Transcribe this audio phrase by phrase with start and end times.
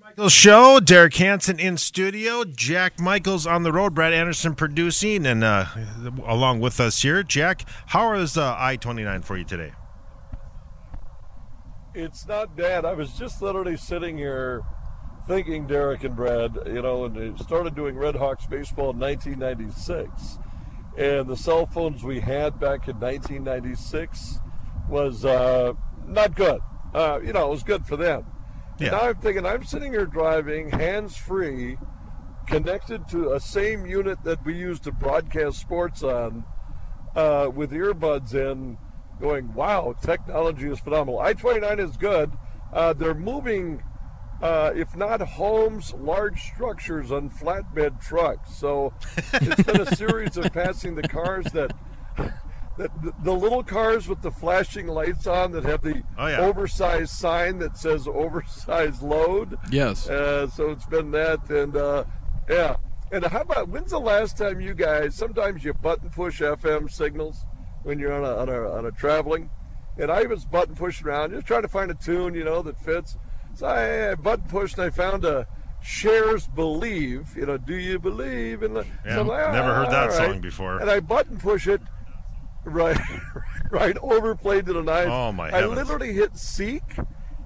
[0.00, 0.80] Michaels show.
[0.80, 2.44] Derek Hansen in studio.
[2.44, 3.94] Jack Michaels on the road.
[3.94, 5.66] Brad Anderson producing, and uh,
[6.24, 7.68] along with us here, Jack.
[7.86, 9.72] How is uh, I twenty nine for you today?
[11.94, 12.84] It's not bad.
[12.84, 14.62] I was just literally sitting here
[15.26, 20.38] thinking, Derek and Brad, you know, and they started doing Red Hawks baseball in 1996,
[20.96, 24.38] and the cell phones we had back in 1996
[24.88, 25.72] was uh,
[26.06, 26.60] not good.
[26.94, 28.26] Uh, you know, it was good for them.
[28.78, 28.90] Yeah.
[28.90, 31.78] Now I'm thinking, I'm sitting here driving, hands free,
[32.46, 36.44] connected to a same unit that we use to broadcast sports on,
[37.14, 38.78] uh, with earbuds in,
[39.20, 41.20] going, wow, technology is phenomenal.
[41.20, 42.32] I 29 is good.
[42.72, 43.82] Uh, they're moving,
[44.42, 48.54] uh, if not homes, large structures on flatbed trucks.
[48.56, 48.92] So
[49.34, 51.72] it's been a series of passing the cars that
[52.76, 52.90] the,
[53.22, 56.40] the little cars with the flashing lights on that have the Oh, yeah.
[56.40, 59.58] oversized sign that says oversized load.
[59.70, 60.08] Yes.
[60.08, 62.04] Uh, so it's been that, and uh,
[62.48, 62.76] yeah.
[63.12, 65.14] And how about when's the last time you guys?
[65.14, 67.44] Sometimes you button push FM signals
[67.84, 69.48] when you're on a on a, on a traveling,
[69.96, 72.80] and I was button pushing around just trying to find a tune, you know, that
[72.80, 73.16] fits.
[73.54, 75.46] So I, I button pushed and I found a
[75.82, 77.36] Cher's believe.
[77.36, 78.84] You know, do you believe in the?
[79.04, 81.68] Yeah, so I'm like, never heard "Ah, that all song before." And I button push
[81.68, 81.80] it,
[82.66, 82.98] right,
[83.70, 85.08] right, overplayed to the knife.
[85.08, 85.76] Oh, my I heavens.
[85.76, 86.82] literally hit Seek,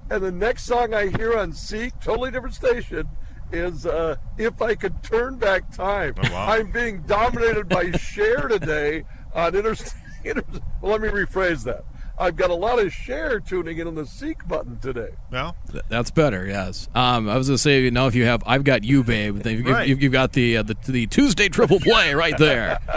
[0.09, 3.07] and the next song I hear on Seek, totally different station,
[3.51, 6.47] is uh, "If I Could Turn Back Time." Oh, wow.
[6.51, 9.93] I'm being dominated by Cher today on interstate.
[10.23, 10.43] Inter-
[10.81, 11.83] well, let me rephrase that.
[12.19, 15.09] I've got a lot of Cher tuning in on the Seek button today.
[15.31, 16.87] Well, Th- That's better, yes.
[16.93, 19.43] Um, I was gonna say, you know, if you have, I've got you, babe.
[19.43, 19.87] You've, Right.
[19.87, 22.77] you've, you've got the, uh, the the Tuesday triple play right there.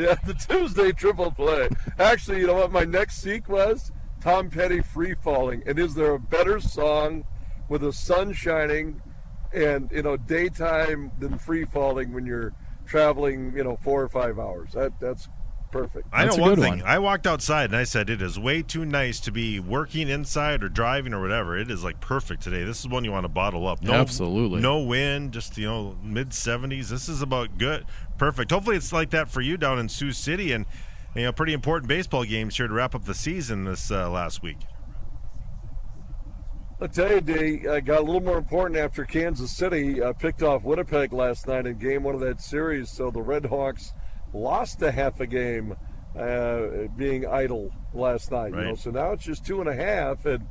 [0.00, 1.68] Yeah, the Tuesday triple play.
[1.98, 3.92] Actually, you know what my next seek was?
[4.22, 5.62] Tom Petty Free Falling.
[5.66, 7.24] And is there a better song
[7.68, 9.02] with the sun shining
[9.52, 12.54] and, you know, daytime than Free Falling when you're
[12.86, 14.72] traveling, you know, four or five hours?
[14.72, 15.28] That That's
[15.70, 16.08] perfect.
[16.12, 16.78] I That's know a one good thing.
[16.80, 16.82] one.
[16.82, 20.62] I walked outside and I said it is way too nice to be working inside
[20.62, 21.56] or driving or whatever.
[21.56, 22.64] It is like perfect today.
[22.64, 23.82] This is one you want to bottle up.
[23.82, 24.60] No, Absolutely.
[24.60, 26.90] No wind, just you know mid seventies.
[26.90, 27.86] This is about good,
[28.18, 28.50] perfect.
[28.50, 30.66] Hopefully it's like that for you down in Sioux City and
[31.14, 34.42] you know pretty important baseball games here to wrap up the season this uh, last
[34.42, 34.58] week.
[36.82, 40.42] I'll tell you, they uh, got a little more important after Kansas City uh, picked
[40.42, 42.90] off Winnipeg last night in game one of that series.
[42.90, 43.92] So the Red Hawks
[44.32, 45.74] lost a half a game
[46.18, 48.50] uh, being idle last night.
[48.50, 48.78] You know, Right.
[48.78, 50.26] so now it's just two and a half.
[50.26, 50.46] And,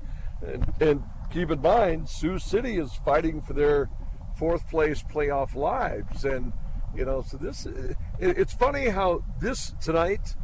[0.46, 3.90] and and keep in mind, Sioux City is fighting for their
[4.38, 6.24] fourth place playoff lives.
[6.26, 6.54] And
[6.96, 10.36] you know, so this it, it's funny how this tonight,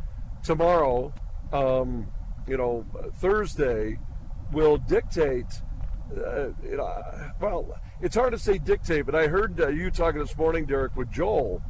[0.43, 1.13] tomorrow,
[1.53, 2.07] um,
[2.47, 2.85] you know,
[3.19, 3.97] Thursday
[4.51, 5.61] will dictate
[6.15, 6.93] uh, you know,
[7.41, 10.95] well, it's hard to say dictate, but I heard uh, you talking this morning, Derek,
[10.95, 11.63] with Joel,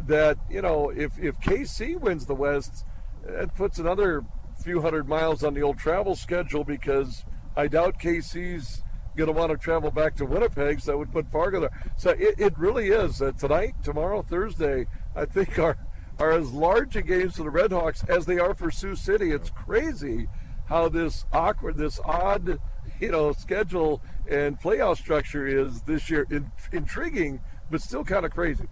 [0.00, 2.84] that you know if if KC wins the West,
[3.26, 4.24] it puts another
[4.62, 7.24] few hundred miles on the old travel schedule because
[7.56, 8.82] I doubt KC's
[9.16, 11.92] going to want to travel back to Winnipeg, so that would put Fargo there.
[11.96, 14.86] So it, it really is uh, tonight, tomorrow, Thursday.
[15.14, 15.78] I think are
[16.18, 19.32] are as large a games for the Redhawks as they are for Sioux City.
[19.32, 20.28] It's crazy
[20.66, 22.58] how this awkward, this odd,
[23.00, 26.26] you know, schedule and playoff structure is this year.
[26.30, 27.40] In, intriguing,
[27.70, 28.66] but still kind of crazy.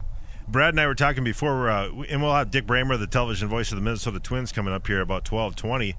[0.47, 3.73] Brad and I were talking before, uh, and we'll have Dick Bramer, the television voice
[3.73, 5.95] of the Minnesota Twins, coming up here about twelve twenty.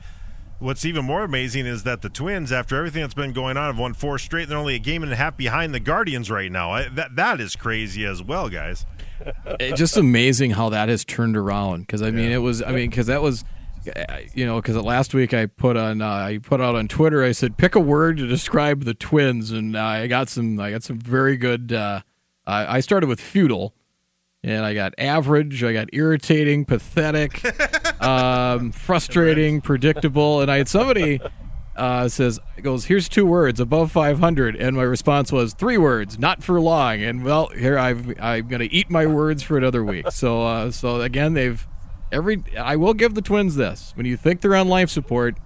[0.60, 3.78] What's even more amazing is that the Twins, after everything that's been going on, have
[3.78, 4.44] won four straight.
[4.44, 6.72] And they're only a game and a half behind the Guardians right now.
[6.72, 8.86] I, that that is crazy as well, guys.
[9.60, 11.82] It's just amazing how that has turned around.
[11.82, 12.62] Because I mean, it was.
[12.62, 13.44] I mean, because that was.
[13.96, 17.24] uh, You know, because last week I put on uh, I put out on Twitter.
[17.24, 20.60] I said pick a word to describe the Twins, and uh, I got some.
[20.60, 21.74] I got some very good.
[21.74, 22.02] Uh,
[22.46, 23.74] I I started with feudal,
[24.46, 25.64] and I got average.
[25.64, 27.44] I got irritating, pathetic,
[28.02, 31.20] um, frustrating, predictable, and I had somebody
[31.76, 36.42] uh, says goes here's two words above 500 and my response was three words not
[36.42, 37.02] for long.
[37.02, 40.10] And well here I've, i'm going to eat my words for another week.
[40.12, 41.68] So uh, so again they've
[42.14, 43.92] every i will give the twins this.
[43.96, 45.38] When you think they're on life support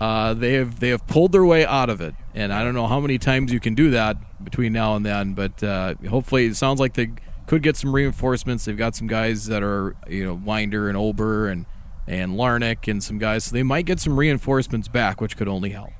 [0.00, 2.14] uh, they have they have pulled their way out of it.
[2.34, 5.34] And i don't know how many times you can do that between now and then
[5.34, 7.10] but uh, hopefully it sounds like they
[7.52, 11.48] could get some reinforcements they've got some guys that are you know winder and ober
[11.48, 11.66] and
[12.06, 13.44] and Larnach and some guys.
[13.44, 15.90] So they might get some reinforcements back, which could only help.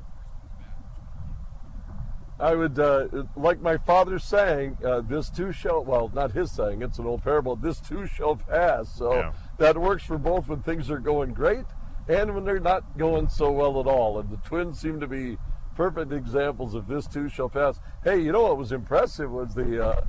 [2.41, 3.07] I would, uh,
[3.37, 7.23] like my father saying, uh, this too shall, well, not his saying, it's an old
[7.23, 8.89] parable, this too shall pass.
[8.93, 9.33] So Yeah.
[9.59, 11.67] that works for both when things are going great
[12.09, 14.19] and when they're not going so well at all.
[14.19, 15.39] And the Twins seem to be
[15.77, 17.79] perfect examples of this too shall pass.
[18.03, 20.01] Hey, you know what was impressive was the uh,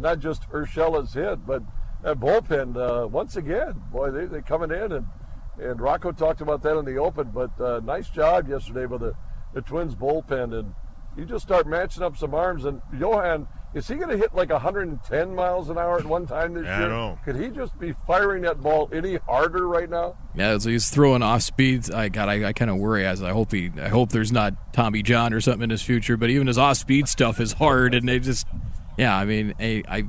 [0.00, 1.62] not just Urshela's hit, but
[2.02, 3.82] that bullpen uh, once again.
[3.92, 5.06] Boy, they they coming in and
[5.58, 7.30] and Rocco talked about that in the open.
[7.34, 9.12] But uh, nice job yesterday by the
[9.52, 10.74] the Twins bullpen, and
[11.16, 12.64] you just start matching up some arms.
[12.64, 16.54] And Jhoan, is he going to hit like 110 miles an hour at one time
[16.54, 16.88] this I year?
[16.88, 17.18] know.
[17.24, 20.16] Could he just be firing that ball any harder right now?
[20.34, 21.90] Yeah, so he's throwing off speeds.
[21.90, 24.54] I God, I, I kind of worry as I hope he, I hope there's not
[24.72, 26.16] Tommy John or something in his future.
[26.16, 28.46] But even his off speed stuff is hard, and they just,
[29.00, 30.04] yeah, I mean, I, I,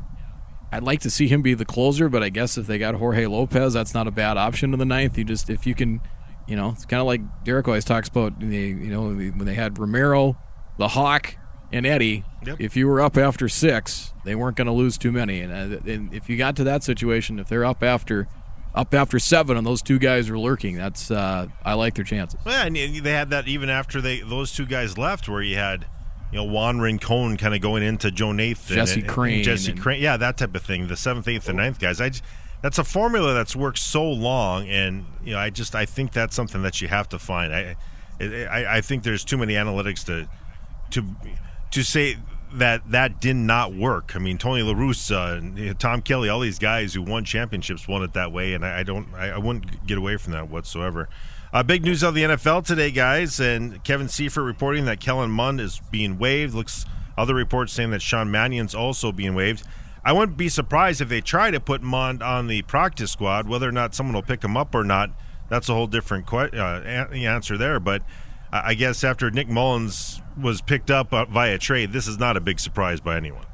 [0.74, 3.26] I'd like to see him be the closer, but I guess if they got Jorge
[3.26, 5.18] Lopez, that's not a bad option in the ninth.
[5.18, 6.02] You just if you can,
[6.46, 8.38] you know, it's kind of like Derek always talks about.
[8.38, 10.38] The, you know, when they had Romero,
[10.78, 11.36] the Hawk,
[11.72, 12.26] and Eddie.
[12.46, 12.58] Yep.
[12.60, 15.40] If you were up after six, they weren't going to lose too many.
[15.40, 18.28] And, uh, and if you got to that situation, if they're up after
[18.76, 22.42] up after seven and those two guys are lurking, that's uh, I like their chances.
[22.46, 25.86] Well, and they had that even after they those two guys left, where you had
[26.31, 29.72] you know Juan Rincon kind of going into Joe Nathan, Jesse and- and Crain Jesse
[29.72, 30.88] and- Crain, yeah, that type of thing.
[30.88, 32.00] The seventh, eighth, and ninth guys.
[32.01, 32.24] I just,
[32.62, 36.36] that's a formula that's worked so long, and you know, I just I think that's
[36.36, 37.54] something that you have to find.
[37.54, 37.75] I
[38.19, 40.28] I, I think there's too many analytics to
[40.92, 41.06] to
[41.72, 42.18] to say
[42.54, 44.13] that that did not work.
[44.16, 48.04] I mean, Tony La Russa and Tom Kelly, all these guys who won championships won
[48.04, 51.07] it that way, and I, I don't, I, I wouldn't get away from that whatsoever.
[51.53, 55.59] Uh, big news of the NFL today, guys, and Kevin Seifert reporting that Kellen Mond
[55.59, 56.53] is being waived.
[56.53, 56.86] Looks
[57.18, 59.63] other reports saying that Sean Mannion's also being waived.
[60.06, 63.50] I wouldn't be surprised if they try to put Mond on the practice squad.
[63.50, 65.12] Whether or not someone will pick him up or not,
[65.50, 66.81] that's a whole different que- uh,
[67.13, 67.81] answer there.
[67.81, 68.01] But
[68.51, 72.38] I I guess after Nick Mullens was picked up uh, via trade, this is not
[72.38, 73.45] a big surprise by anyone.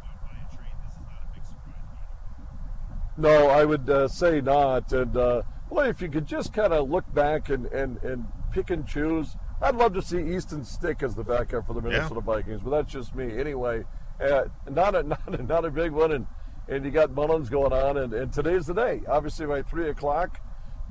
[3.18, 4.94] No, I would uh, say not.
[4.94, 8.70] And uh, boy, if you could just kind of look back and, and, and pick
[8.70, 12.62] and choose, I'd love to see Easton Stick as the backup for the Minnesota Vikings,
[12.62, 13.40] but that's just me.
[13.40, 13.86] Anyway,
[14.22, 16.28] uh, not a not a, not a big one, and
[16.68, 19.02] and you got Mullens going on, and, and today's the day.
[19.08, 20.40] Obviously, by three o'clock,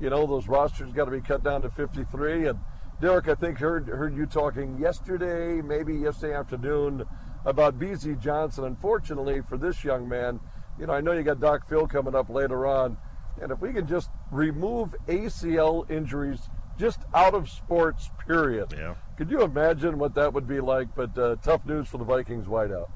[0.01, 2.47] you know those rosters got to be cut down to fifty-three.
[2.47, 2.59] And
[2.99, 7.05] Derek, I think heard heard you talking yesterday, maybe yesterday afternoon,
[7.45, 8.65] about Bisi Johnson.
[8.65, 10.41] Unfortunately for this young man,
[10.77, 12.97] you know I know you got Doc Phil coming up later on,
[13.41, 16.39] and if we can just remove ACL injuries
[16.77, 18.73] just out of sports, period.
[18.77, 18.95] Yeah.
[19.17, 20.87] Could you imagine what that would be like?
[20.95, 22.89] But uh, tough news for the Vikings wideout.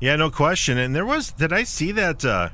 [0.00, 0.78] Yeah, no question.
[0.78, 2.24] And there was, did I see that?
[2.24, 2.48] Uh,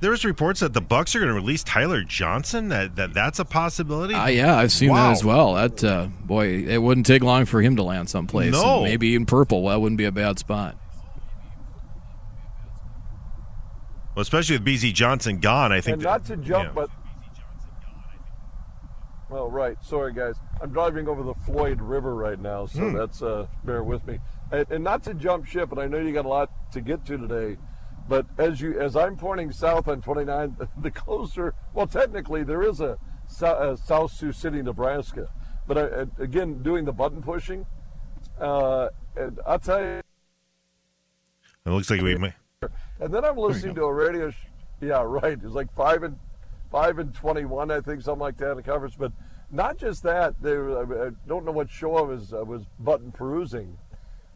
[0.00, 2.68] there was reports that the Bucs are going to release Tyler Johnson.
[2.70, 4.14] That, that that's a possibility.
[4.14, 5.06] Uh, yeah, I've seen Wow.
[5.06, 5.54] that as well.
[5.54, 8.52] That uh, boy, it wouldn't take long for him to land someplace.
[8.52, 8.82] No.
[8.82, 9.68] Maybe in purple.
[9.68, 10.76] That wouldn't be a bad spot.
[14.14, 15.94] well, especially with Bisi Johnson gone, I think.
[15.94, 16.72] and that- not to jump, yeah.
[16.74, 16.90] but
[19.32, 19.76] well, right.
[19.82, 20.36] Sorry, guys.
[20.60, 22.96] I'm driving over the Floyd River right now, so Hmm.
[22.96, 24.18] that's uh, bear with me.
[24.50, 27.04] And, and not to jump ship, and I know you got a lot to get
[27.06, 27.56] to today.
[28.08, 32.80] But as you, as I'm pointing south on 29, the closer, well, technically there is
[32.80, 35.28] a, Sou- uh South Sioux City, Nebraska.
[35.66, 37.64] But I, again, doing the button pushing,
[38.40, 40.02] uh, and I'll tell you,
[41.64, 42.34] it looks like we may.
[43.00, 44.30] and then I'm listening to a radio.
[44.30, 44.46] Sh-
[44.80, 45.38] yeah, right.
[45.40, 46.18] It's like five and
[46.72, 48.96] five and twenty-one, I think, something like that in conference.
[48.96, 49.12] But
[49.50, 50.34] not just that.
[50.42, 53.78] I don't know what show I was I was button perusing,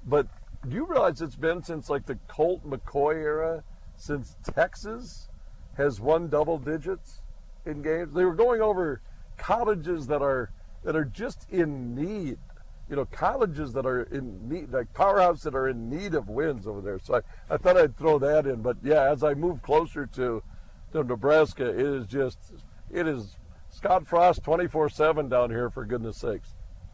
[0.06, 0.28] but
[0.68, 3.64] do you realize it's been since like the Colt McCoy era,
[3.96, 5.28] since Texas
[5.76, 7.22] has won double digits
[7.64, 8.14] in games.
[8.14, 9.00] They were going over
[9.36, 10.50] colleges that are
[10.84, 12.38] that are just in need.
[12.88, 16.68] You know, colleges that are in need, like powerhouses that are in need of wins
[16.68, 17.00] over there.
[17.00, 18.62] So I, I thought I'd throw that in.
[18.62, 20.40] But yeah, as I move closer to
[20.96, 22.38] to Nebraska, it is just
[22.92, 23.36] it is
[23.70, 26.50] Scott Frost twenty four seven down here for goodness sakes.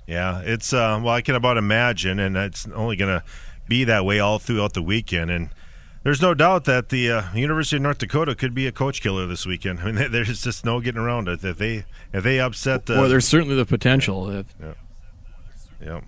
[0.06, 3.24] Yeah, it's uh, well, I can about imagine, and it's only going to
[3.68, 5.30] be that way all throughout the weekend.
[5.30, 5.50] And
[6.02, 9.26] there's no doubt that the uh, University of North Dakota could be a coach killer
[9.26, 9.80] this weekend.
[9.80, 11.44] I mean, there's just no getting around it.
[11.44, 14.28] If they if they upset, uh, well, there's certainly the potential.
[14.30, 14.46] If,
[15.80, 16.00] yeah.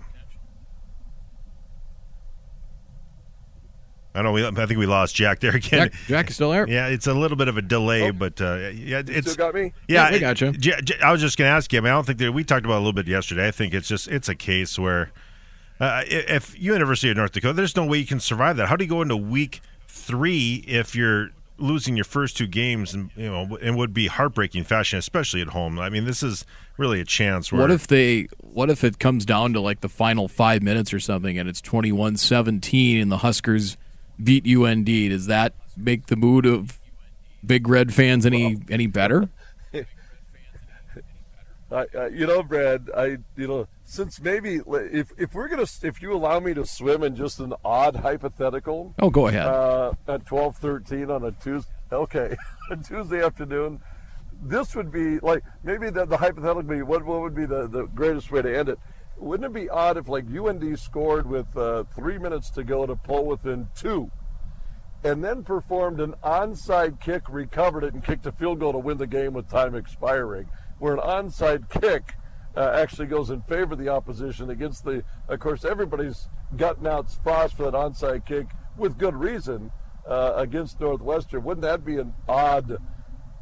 [4.15, 4.31] I don't know.
[4.31, 5.89] We, I think we lost Jack there again.
[5.89, 6.67] Jack, Jack is still there.
[6.69, 9.53] Yeah, it's a little bit of a delay, but uh, yeah, You it's still got
[9.53, 9.73] me?
[9.87, 10.51] yeah, Yeah, we got you.
[10.53, 11.79] J- J- I was just going to ask you.
[11.79, 13.47] I mean, I don't think that we talked about it a little bit yesterday.
[13.47, 15.11] I think it's just it's a case where
[15.79, 18.69] uh, i- if University of North Dakota, there's no way you can survive that.
[18.69, 23.09] How do you go into week three if you're losing your first two games and
[23.15, 25.77] you know and would be heartbreaking fashion, especially at home?
[25.79, 26.45] I mean, this is
[26.77, 28.27] really a chance where What if they?
[28.41, 31.61] What if it comes down to like the final five minutes or something, and it's
[31.61, 33.77] 21-17 and the Huskers
[34.21, 34.85] beat UND?
[34.85, 36.79] Does that make the mood of
[37.45, 39.29] Big Red fans any any better?
[41.71, 46.01] I, uh, you know, Brad, I, you know, since maybe if if we're gonna, if
[46.01, 48.93] you allow me to swim in just an odd hypothetical.
[48.99, 49.45] Oh, go ahead.
[49.45, 52.35] Uh, at twelve thirteen on a Tuesday, okay,
[52.71, 53.81] a Tuesday afternoon,
[54.43, 57.85] this would be like maybe the, the hypothetical be what what would be the the
[57.87, 58.79] greatest way to end it?
[59.17, 62.95] Wouldn't it be odd if like UND scored with uh, three minutes to go to
[62.95, 64.11] pull within two?
[65.03, 68.97] and then performed an onside kick, recovered it, and kicked a field goal to win
[68.97, 72.15] the game with time expiring where an onside kick
[72.55, 75.03] uh, actually goes in favor of the opposition against the.
[75.27, 79.71] Of course, everybody's gutting out Frost for that onside kick with good reason
[80.07, 81.43] uh, against Northwestern.
[81.43, 82.77] Wouldn't that be an odd,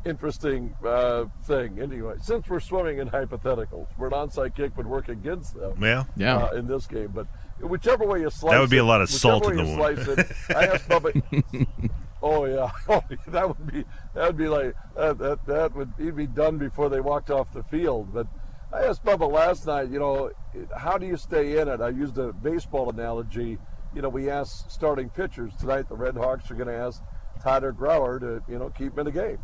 [0.05, 1.79] interesting uh, thing?
[1.79, 5.81] Anyway, since we're swimming in hypotheticals, where an onside kick would work against them.
[5.81, 6.38] Yeah, yeah.
[6.38, 7.27] Uh, in this game, but
[7.60, 10.00] whichever way you slice it, that would be a lot of salt in the wound.
[10.00, 11.91] It, I asked Bubba.
[12.24, 13.83] Oh yeah, oh, that would be
[14.15, 17.51] that would be like that, that that would he'd be done before they walked off
[17.51, 18.13] the field.
[18.13, 18.27] But
[18.72, 20.31] I asked Bubba last night, you know,
[20.75, 21.81] how do you stay in it?
[21.81, 23.57] I used a baseball analogy.
[23.93, 25.89] You know, we asked starting pitchers tonight.
[25.89, 27.03] The Red Hawks are going to ask
[27.43, 29.39] Tyler Grauer to you know keep him in the game.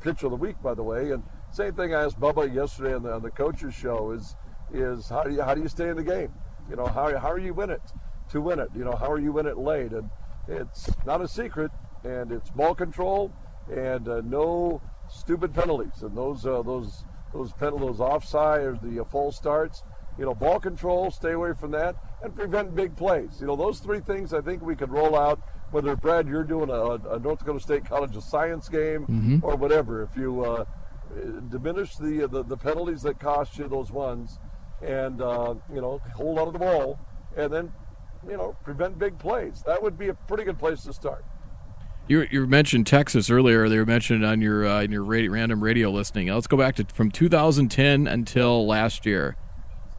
[0.00, 1.12] Pitcher of the week, by the way.
[1.12, 4.36] And same thing I asked Bubba yesterday on the on the coaches show is
[4.72, 6.32] is how do you how do you stay in the game?
[6.68, 7.82] You know, how how are you win it
[8.30, 8.68] to win it?
[8.74, 9.92] You know, how are you win it late?
[9.92, 10.10] And
[10.46, 11.70] it's not a secret
[12.04, 13.32] and it's ball control
[13.70, 14.80] and uh, no
[15.10, 16.02] stupid penalties.
[16.02, 19.82] And those uh, those those penalties, those offside or the uh, false starts,
[20.18, 23.40] you know, ball control, stay away from that, and prevent big plays.
[23.40, 25.40] You know, those three things I think we could roll out.
[25.70, 29.38] Whether Brad, you're doing a, a North Dakota State College of Science game mm-hmm.
[29.42, 30.64] or whatever, if you uh,
[31.50, 34.38] diminish the, the, the penalties that cost you those ones,
[34.80, 36.98] and uh, you know, hold on to the ball,
[37.36, 37.72] and then
[38.26, 39.62] you know, prevent big plays.
[39.66, 41.24] That would be a pretty good place to start.
[42.08, 43.68] You, you mentioned Texas earlier.
[43.68, 46.28] They were mentioned on your uh, in your radio, random radio listening.
[46.28, 49.36] let's go back to from 2010 until last year.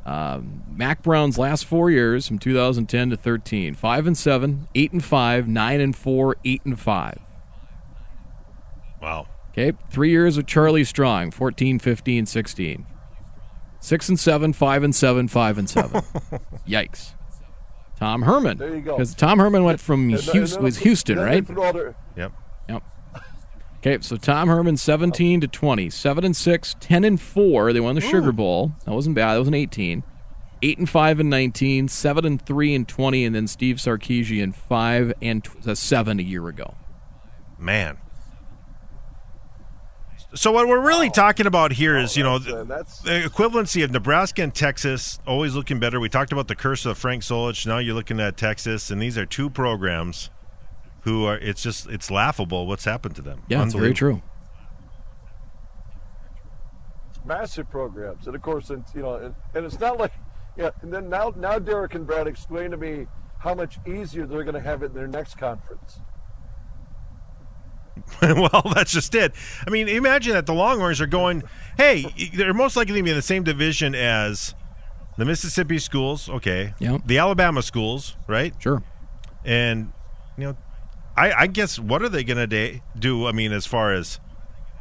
[0.10, 5.06] Um, Mack Brown's last four years from 2010 to 13: five and seven, eight and
[5.06, 7.20] five, nine and four, eight and five.
[9.00, 9.28] Wow.
[9.52, 12.88] Okay, three years with Charlie Strong: 14, 15, 16.
[13.82, 16.02] Six and seven, five and seven, five and seven.
[16.68, 17.14] Yikes.
[17.98, 18.58] Tom Herman.
[18.58, 18.98] There you go.
[18.98, 21.48] Because Tom Herman went from Houston, was Houston, right?
[22.18, 22.32] Yep.
[22.68, 22.84] Yep.
[23.80, 27.72] Okay, so Tom Herman 17 to 20, 7 and 6, 10 and 4.
[27.72, 28.74] They won the Sugar Bowl.
[28.84, 29.36] That wasn't bad.
[29.36, 30.04] That was an 18.
[30.62, 35.14] 8 and 5 and 19, 7 and 3 and 20 and then Steve Sarkisian 5
[35.22, 36.76] and t- 7 a year ago.
[37.58, 37.98] Man.
[40.36, 41.12] So what we're really oh.
[41.12, 45.80] talking about here is, you know, uh, the equivalency of Nebraska and Texas always looking
[45.80, 46.02] better.
[46.02, 47.66] We talked about the curse of Frank Solich.
[47.66, 50.30] Now you're looking at Texas, and these are two programs
[51.02, 51.38] who are.
[51.38, 53.44] It's just it's laughable what's happened to them.
[53.48, 54.22] Yeah, it's very true.
[57.26, 60.14] Massive programs, and of course, and, you know, and, and it's not like,
[60.58, 60.72] yeah.
[60.82, 63.06] And then now, now Derek and Brad explain to me
[63.38, 66.00] how much easier they're going to have it in their next conference.
[68.22, 69.34] well, that's just it.
[69.66, 71.44] I mean, imagine that the Longhorns are going,
[71.78, 74.56] hey, they're most likely to be in the same division as
[75.18, 76.74] the Mississippi schools, okay.
[76.80, 77.02] Yep.
[77.06, 78.54] The Alabama schools, right?
[78.60, 78.84] Sure.
[79.46, 79.92] And,
[80.38, 80.58] you know,
[81.20, 83.28] I, I guess what are they going to do?
[83.28, 84.20] I mean, as far as.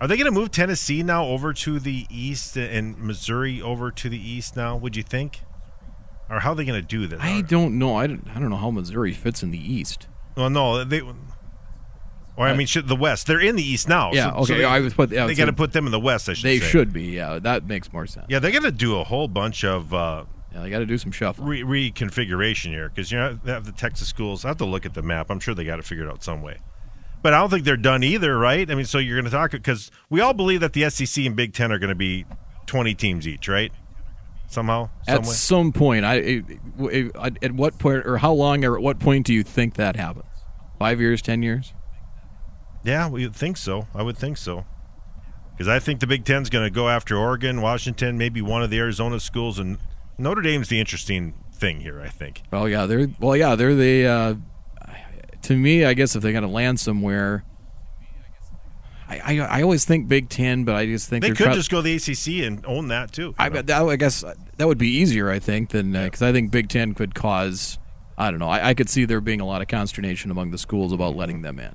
[0.01, 4.09] Are they going to move Tennessee now over to the east and Missouri over to
[4.09, 5.41] the east now, would you think?
[6.31, 7.19] Or how are they going to do this?
[7.21, 7.97] I don't know.
[7.97, 10.07] I don't, I don't know how Missouri fits in the east.
[10.37, 11.03] Well, no, they
[12.39, 13.27] or I mean, the West.
[13.27, 14.13] They're in the East now.
[14.13, 14.31] Yeah.
[14.31, 14.63] So, okay.
[14.63, 15.11] So I was put.
[15.11, 16.29] They got to put them in the West.
[16.29, 16.45] I should.
[16.45, 16.67] They say.
[16.67, 17.07] should be.
[17.07, 18.27] Yeah, that makes more sense.
[18.29, 19.93] Yeah, they got to do a whole bunch of.
[19.93, 23.53] Uh, yeah, they got to do some shuffling, re- reconfiguration here because you know they
[23.53, 24.45] have the Texas schools.
[24.45, 25.31] I have to look at the map.
[25.31, 26.59] I'm sure they got it figured out some way.
[27.21, 28.71] But I don't think they're done either, right?
[28.71, 31.35] I mean, so you're going to talk because we all believe that the SEC and
[31.35, 32.25] Big Ten are going to be
[32.67, 33.73] 20 teams each, right?
[34.51, 36.43] Somehow, at some, some point, I
[37.43, 40.25] at what point or how long or at what point do you think that happens?
[40.79, 41.75] Five years, ten years?
[42.83, 43.89] Yeah, we think so.
[43.95, 44.65] I would think so.
[45.53, 48.71] Because I think the Big Ten's going to go after Oregon, Washington, maybe one of
[48.71, 49.77] the Arizona schools, and
[50.19, 52.01] Notre Dame's the interesting thing here.
[52.01, 52.43] I think.
[52.53, 54.07] Oh yeah, they're well, yeah, they're the.
[54.07, 54.35] Uh,
[55.43, 57.45] to me, I guess if they're going to land somewhere,
[59.09, 61.81] I, I, I always think Big Ten, but I just think they could just go
[61.81, 63.35] the ACC and own that too.
[63.39, 64.25] I, that, I guess
[64.57, 65.31] that would be easier.
[65.31, 67.79] I think than because uh, I think Big Ten could cause.
[68.19, 68.49] I don't know.
[68.49, 71.43] I, I could see there being a lot of consternation among the schools about letting
[71.43, 71.75] them in.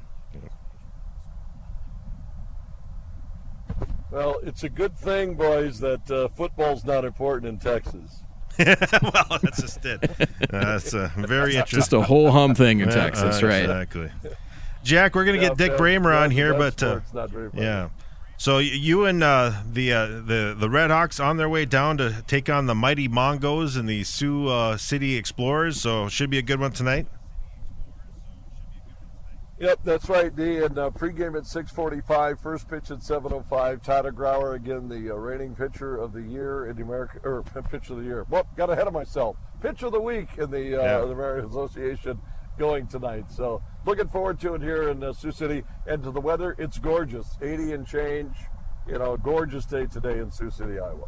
[4.12, 8.26] Well, it's a good thing, boys, that uh, football's not important in Texas.
[9.02, 10.04] well, that's just it.
[10.04, 11.80] Uh, that's a very interesting.
[11.80, 13.64] Just a whole hum thing in Texas, uh, right?
[13.64, 14.12] Exactly.
[14.84, 17.00] Jack, we're going to yeah, get Dick Bramer on here, but uh,
[17.54, 17.90] yeah.
[18.38, 22.24] So you and uh, the uh, the the Red Hawks on their way down to
[22.28, 25.80] take on the mighty Mongos and the Sioux uh, City Explorers.
[25.80, 27.08] So should be a good one tonight.
[29.64, 30.58] Yep, that's right, D.
[30.58, 33.82] And uh, pregame at 6:45, first pitch at 7:05.
[33.82, 37.94] Tyler Grauer again, the uh, reigning pitcher of the year in the American or pitcher
[37.94, 38.26] of the year.
[38.30, 39.38] Well, got ahead of myself.
[39.62, 40.98] Pitch of the week in the, uh, Yeah.
[41.06, 42.20] the American Association
[42.60, 43.32] going tonight.
[43.32, 45.64] So looking forward to it here in uh, Sioux City.
[45.88, 48.36] And to the weather, it's gorgeous, 80 and change.
[48.86, 51.08] You know, gorgeous day today in Sioux City, Iowa.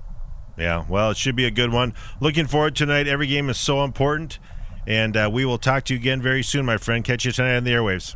[0.58, 1.94] Yeah, well, it should be a good one.
[2.22, 3.06] Looking forward to tonight.
[3.06, 4.40] Every game is so important,
[4.88, 7.04] and uh, we will talk to you again very soon, my friend.
[7.04, 8.16] Catch you tonight on the airwaves.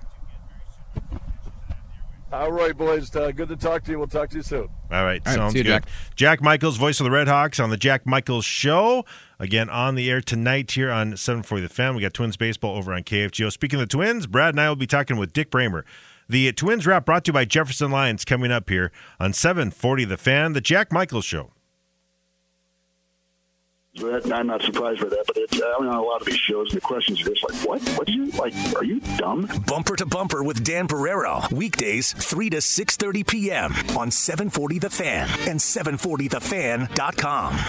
[2.32, 3.16] All right, boys.
[3.16, 3.98] Uh, good to talk to you.
[3.98, 4.62] We'll talk to you soon.
[4.62, 5.70] All right, All right, sounds see you, good.
[5.84, 5.88] Jack.
[6.16, 9.04] Jack Michaels, voice of the Red Hawks, on the Jack Michaels Show.
[9.40, 11.96] Again, on the air tonight here on 740 The Fan.
[11.96, 13.52] We got Twins baseball over on KFGO.
[13.52, 15.84] Speaking of the Twins, Brad and I will be talking with Dick Bramer.
[16.28, 20.18] The Twins wrap brought to you by Jefferson Lines coming up here on 740 The
[20.18, 21.52] Fan, the Jack Michaels Show.
[23.96, 26.38] That, I'm not surprised by that, but it's, I mean, on a lot of these
[26.38, 27.82] shows, the questions are just like, what?
[27.98, 29.50] What you, like, are you dumb?
[29.66, 31.52] Bumper to Bumper with Dan Barreiro.
[31.52, 33.74] Weekdays 3 to 6.30 p.m.
[33.98, 37.60] on 740 The Fan and 740thefan.com.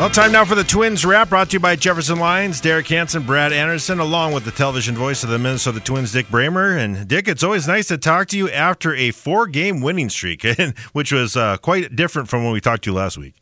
[0.00, 3.22] Well, time now for the Twins wrap brought to you by Jefferson Lines, Derek Hansen,
[3.22, 6.78] Brad Anderson, along with the television voice of the Minnesota Twins, Dick Bramer.
[6.78, 10.42] And Dick, it's always nice to talk to you after a four game winning streak,
[10.94, 13.34] which was uh, quite different from when we talked to you last week.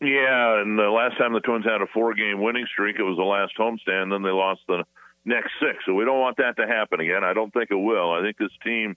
[0.00, 3.22] Yeah, and the last time the Twins had a four-game winning streak, it was the
[3.22, 4.12] last homestand.
[4.12, 4.84] Then they lost the
[5.26, 5.84] next six.
[5.84, 7.22] So we don't want that to happen again.
[7.22, 8.12] I don't think it will.
[8.12, 8.96] I think this team,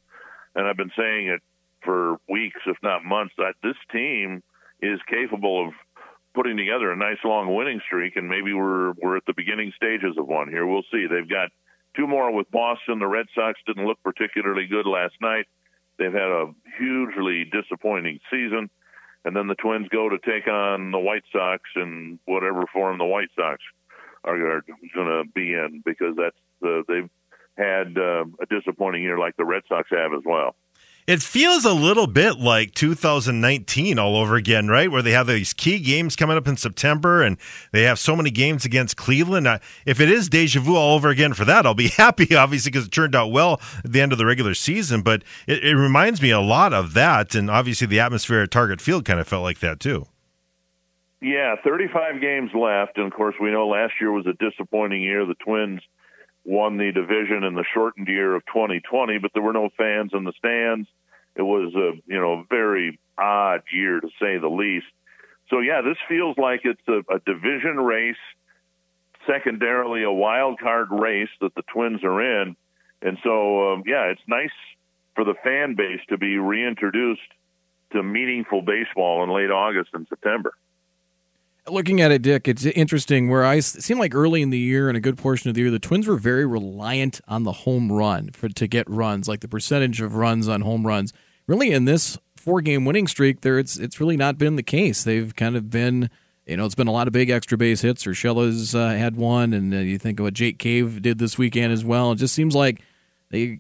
[0.56, 1.42] and I've been saying it
[1.84, 4.44] for weeks, if not months, that this team
[4.82, 5.74] is capable of
[6.34, 10.16] putting together a nice long winning streak, and maybe we're we're at the beginning stages
[10.18, 10.66] of one here.
[10.66, 11.08] We'll see.
[11.10, 11.50] They've got
[11.96, 13.00] two more with Boston.
[13.00, 15.46] The Red Sox didn't look particularly good last night.
[15.98, 18.70] They've had a hugely disappointing season
[19.28, 23.04] and then the Twins go to take on the White Sox in whatever form the
[23.04, 23.62] White Sox
[24.24, 24.62] are going
[24.96, 27.10] to be in, because that's the, they've
[27.58, 30.56] had uh, a disappointing year like the Red Sox have as well.
[31.08, 34.91] It feels a little bit like 2019 all over again, right?
[34.91, 37.38] Where they have these key games coming up in September and
[37.72, 39.48] they have so many games against Cleveland.
[39.86, 42.88] If it is deja vu all over again for that, I'll be happy, obviously, because
[42.88, 45.02] it turned out well at the end of the regular season.
[45.02, 47.36] But it, it reminds me a lot of that.
[47.36, 50.08] And obviously, the atmosphere at Target Field kind of felt like that, too.
[51.22, 52.98] Yeah, 35 games left.
[52.98, 55.26] And of course, we know last year was a disappointing year.
[55.26, 55.80] The Twins
[56.43, 60.26] won the division in the shortened year of 2020, but there were no fans in
[60.26, 60.88] the stands.
[61.38, 64.88] It was a you know very odd year to say the least.
[65.50, 68.15] So yeah, this feels like it's a, a division race,
[69.26, 72.56] secondarily a wild card race that the Twins are in,
[73.02, 74.52] and so um, yeah, it's nice
[75.15, 77.21] for the fan base to be reintroduced
[77.91, 80.54] to meaningful baseball in late August and September.
[81.69, 83.30] Looking at it, Dick, it's interesting.
[83.30, 85.62] Where I it seemed like early in the year and a good portion of the
[85.62, 89.41] year, the Twins were very reliant on the home run for to get runs, like
[89.41, 91.12] the percentage of runs on home runs.
[91.48, 95.04] Really, in this four-game winning streak, there it's it's really not been the case.
[95.04, 96.10] They've kind of been,
[96.46, 98.06] you know, it's been a lot of big extra base hits.
[98.06, 101.72] Urshela's uh, had one, and uh, you think of what Jake Cave did this weekend
[101.72, 102.12] as well.
[102.12, 102.82] It just seems like
[103.30, 103.60] they,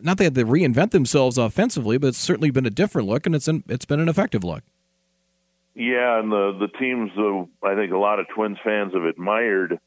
[0.00, 3.48] not that they reinvent themselves offensively, but it's certainly been a different look, and it's
[3.48, 4.64] an, it's been an effective look.
[5.74, 7.12] Yeah, and the the teams
[7.62, 9.78] I think a lot of Twins fans have admired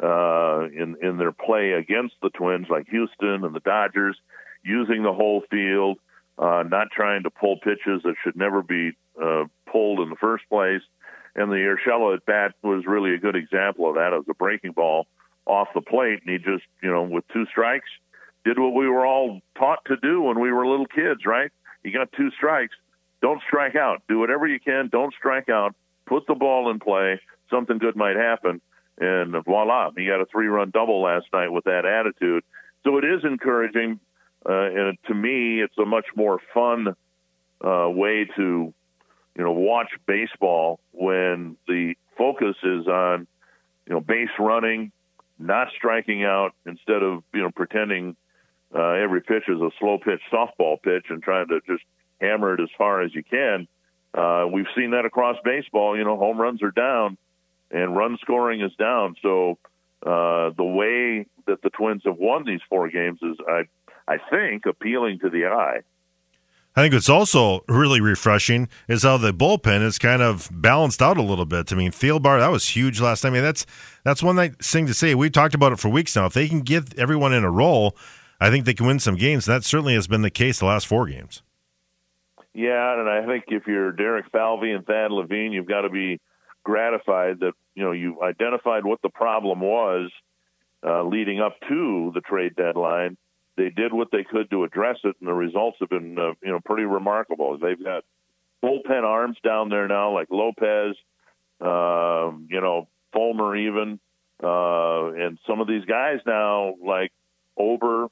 [0.00, 4.16] uh, in in their play against the Twins, like Houston and the Dodgers,
[4.62, 5.98] using the whole field,
[6.38, 8.92] uh, not trying to pull pitches that should never be
[9.22, 10.82] uh, pulled in the first place.
[11.34, 14.12] And the Urshela at bat was really a good example of that.
[14.12, 15.06] It was a breaking ball
[15.46, 17.88] off the plate, and he just you know with two strikes
[18.44, 21.50] did what we were all taught to do when we were little kids, right?
[21.84, 22.74] You got two strikes
[23.22, 24.02] don't strike out.
[24.08, 24.88] Do whatever you can.
[24.90, 25.74] Don't strike out.
[26.06, 27.20] Put the ball in play.
[27.48, 28.60] Something good might happen.
[28.98, 32.44] And voila, he got a three run double last night with that attitude.
[32.84, 34.00] So it is encouraging.
[34.44, 36.94] Uh, and to me, it's a much more fun
[37.64, 38.74] uh, way to,
[39.36, 43.26] you know, watch baseball when the focus is on,
[43.86, 44.90] you know, base running,
[45.38, 48.16] not striking out instead of, you know, pretending
[48.74, 51.82] uh, every pitch is a slow pitch softball pitch and trying to just
[52.20, 53.68] hammer it as far as you can.
[54.14, 55.96] Uh, we've seen that across baseball.
[55.96, 57.16] You know, home runs are down,
[57.70, 59.16] and run scoring is down.
[59.22, 59.58] So
[60.04, 63.62] uh, the way that the Twins have won these four games is, I,
[64.08, 65.80] I think, appealing to the eye.
[66.74, 71.18] I think what's also really refreshing is how the bullpen is kind of balanced out
[71.18, 71.70] a little bit.
[71.70, 73.32] I mean, Thielbar, that was huge last time.
[73.32, 73.66] I mean, that's
[74.04, 75.14] that's one nice thing to say.
[75.14, 76.26] We've talked about it for weeks now.
[76.26, 77.94] If they can get everyone in a role,
[78.40, 79.44] I think they can win some games.
[79.44, 81.42] That certainly has been the case the last four games.
[82.54, 86.20] Yeah, and I think if you're Derek Falvey and Thad Levine, you've got to be
[86.64, 90.10] gratified that you know you identified what the problem was
[90.86, 93.18] uh, leading up to the trade deadline.
[93.56, 96.52] They did what they could to address it, and the results have been uh, you
[96.52, 97.58] know pretty remarkable.
[97.58, 98.04] They've got
[98.64, 100.96] bullpen arms down there now, like Lopez,
[101.60, 104.00] uh, you know Fulmer even,
[104.42, 107.12] uh, and some of these guys now like
[107.58, 108.08] Ober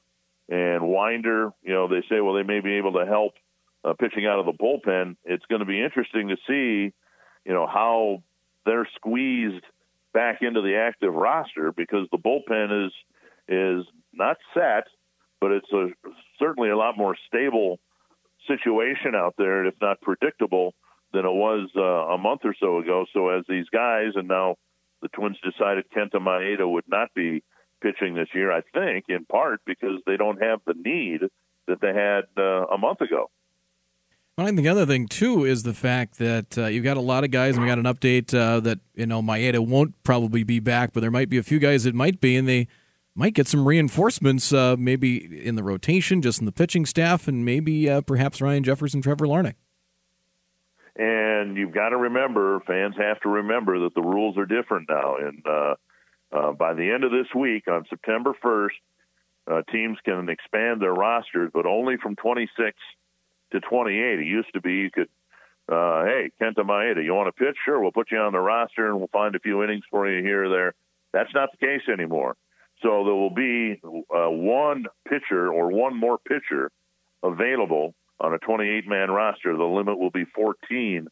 [0.48, 1.52] and Winder.
[1.62, 3.32] You know they say well they may be able to help
[3.84, 5.16] uh, pitching out of the bullpen.
[5.24, 6.92] It's going to be interesting to see
[7.44, 8.22] you know how
[8.66, 9.64] they're squeezed
[10.12, 12.92] back into the active roster because the bullpen is
[13.48, 14.84] is not set,
[15.40, 15.88] but it's a
[16.38, 17.78] certainly a lot more stable
[18.46, 20.74] situation out there, if not predictable,
[21.12, 23.04] than it was uh, a month or so ago.
[23.12, 24.56] So as these guys, and now
[25.02, 27.42] the Twins decided Kenta Maeda would not be
[27.82, 31.20] pitching this year, I think in part because they don't have the need
[31.66, 33.30] that they had uh, a month ago.
[34.38, 37.24] I think the other thing too is the fact that uh, you've got a lot
[37.24, 40.60] of guys, and we got an update uh, that you know Maeda won't probably be
[40.60, 42.66] back, but there might be a few guys that might be, and they
[43.14, 47.44] might get some reinforcements, uh, maybe in the rotation, just in the pitching staff, and
[47.44, 49.54] maybe uh, perhaps Ryan Jefferson, Trevor Larnach.
[50.96, 55.16] And you've got to remember, fans have to remember that the rules are different now.
[55.16, 55.74] And uh,
[56.32, 61.50] uh, by the end of this week, on September 1st, teams can expand their rosters,
[61.52, 62.76] but only from 26
[63.52, 64.20] to 28.
[64.20, 65.08] It used to be you could,
[65.68, 67.56] uh, hey, Kenta Maeda, you want to pitch?
[67.64, 70.22] Sure, we'll put you on the roster and we'll find a few innings for you
[70.22, 70.74] here or there.
[71.12, 72.36] That's not the case anymore.
[72.82, 76.70] So there will be uh, one pitcher or one more pitcher
[77.22, 79.56] available on a 28 man roster.
[79.56, 81.08] The limit will be 14.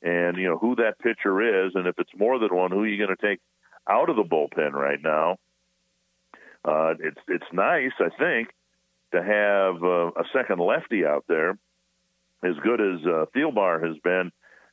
[0.00, 2.86] And, you know, who that pitcher is, and if it's more than one, who are
[2.86, 3.40] you going to take
[3.88, 5.38] out of the bullpen right now?
[6.64, 8.48] Uh, it's it's nice, I think,
[9.12, 11.56] to have uh, a second lefty out there
[12.42, 14.30] as good as uh, Thielbar has been,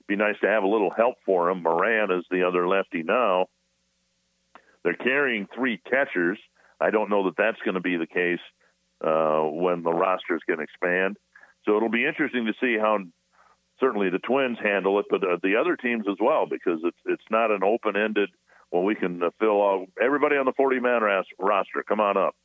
[0.07, 1.63] be nice to have a little help for him.
[1.63, 3.47] Moran is the other lefty now.
[4.85, 6.37] They're carrying three catchers.
[6.79, 8.39] I don't know that that's going to be the case
[9.03, 11.17] uh, when the rosters can expand.
[11.65, 12.99] So it'll be interesting to see how
[13.79, 17.23] certainly the Twins handle it, but uh, the other teams as well, because it's it's
[17.31, 18.29] not an open ended.
[18.71, 21.01] Well, we can uh, fill all, everybody on the 40 man
[21.39, 21.83] roster.
[21.87, 22.35] Come on up.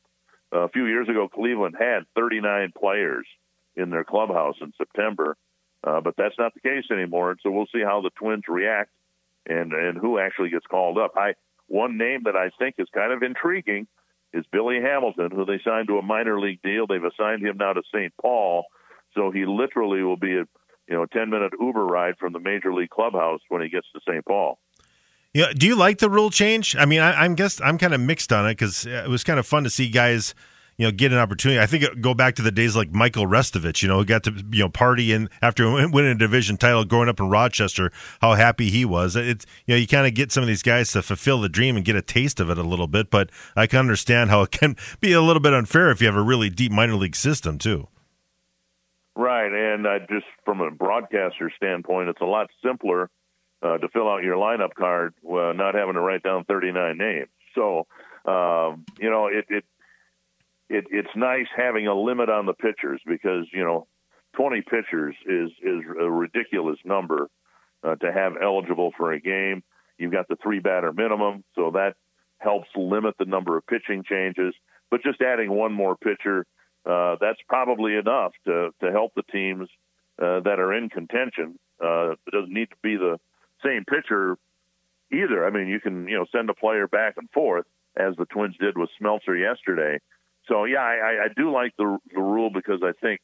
[0.51, 3.27] Uh, a few years ago, Cleveland had 39 players
[3.75, 5.37] in their clubhouse in September.
[5.83, 7.31] Uh, but that's not the case anymore.
[7.31, 8.89] And so we'll see how the Twins react
[9.45, 11.13] and and who actually gets called up.
[11.15, 11.33] I
[11.71, 13.87] one name that I think is kind of intriguing
[14.33, 16.87] is Billy Hamilton, who they signed to a minor league deal.
[16.87, 18.13] They've assigned him now to St.
[18.21, 18.65] Paul,
[19.15, 20.45] so he literally will be a
[20.87, 24.01] you know ten minute Uber ride from the major league clubhouse when he gets to
[24.07, 24.25] St.
[24.25, 24.59] Paul.
[25.33, 26.75] Yeah, do you like the rule change?
[26.75, 29.39] I mean, I, I'm guess I'm kind of mixed on it because it was kind
[29.39, 30.35] of fun to see guys
[30.77, 31.59] you know, get an opportunity.
[31.59, 34.23] I think it, go back to the days like Michael Restovich, you know, who got
[34.23, 38.33] to you know party and after winning a division title, growing up in Rochester, how
[38.33, 39.15] happy he was.
[39.15, 41.75] It's you know, you kind of get some of these guys to fulfill the dream
[41.75, 43.09] and get a taste of it a little bit.
[43.09, 46.15] But I can understand how it can be a little bit unfair if you have
[46.15, 47.87] a really deep minor league system too.
[49.15, 53.09] Right, and uh, just from a broadcaster standpoint, it's a lot simpler
[53.61, 57.29] uh, to fill out your lineup card, uh, not having to write down 39 names.
[57.53, 57.87] So,
[58.25, 59.65] um, you know, it, it
[60.71, 63.87] it, it's nice having a limit on the pitchers because you know
[64.35, 67.29] 20 pitchers is is a ridiculous number
[67.83, 69.63] uh, to have eligible for a game.
[69.97, 71.95] You've got the three batter minimum, so that
[72.37, 74.55] helps limit the number of pitching changes.
[74.89, 76.45] But just adding one more pitcher,
[76.85, 79.67] uh, that's probably enough to to help the teams
[80.21, 81.59] uh, that are in contention.
[81.83, 83.19] Uh, it doesn't need to be the
[83.63, 84.37] same pitcher
[85.11, 85.45] either.
[85.45, 87.65] I mean, you can you know send a player back and forth
[87.97, 89.99] as the Twins did with Smeltzer yesterday
[90.51, 93.21] so yeah, I, I do like the the rule because I think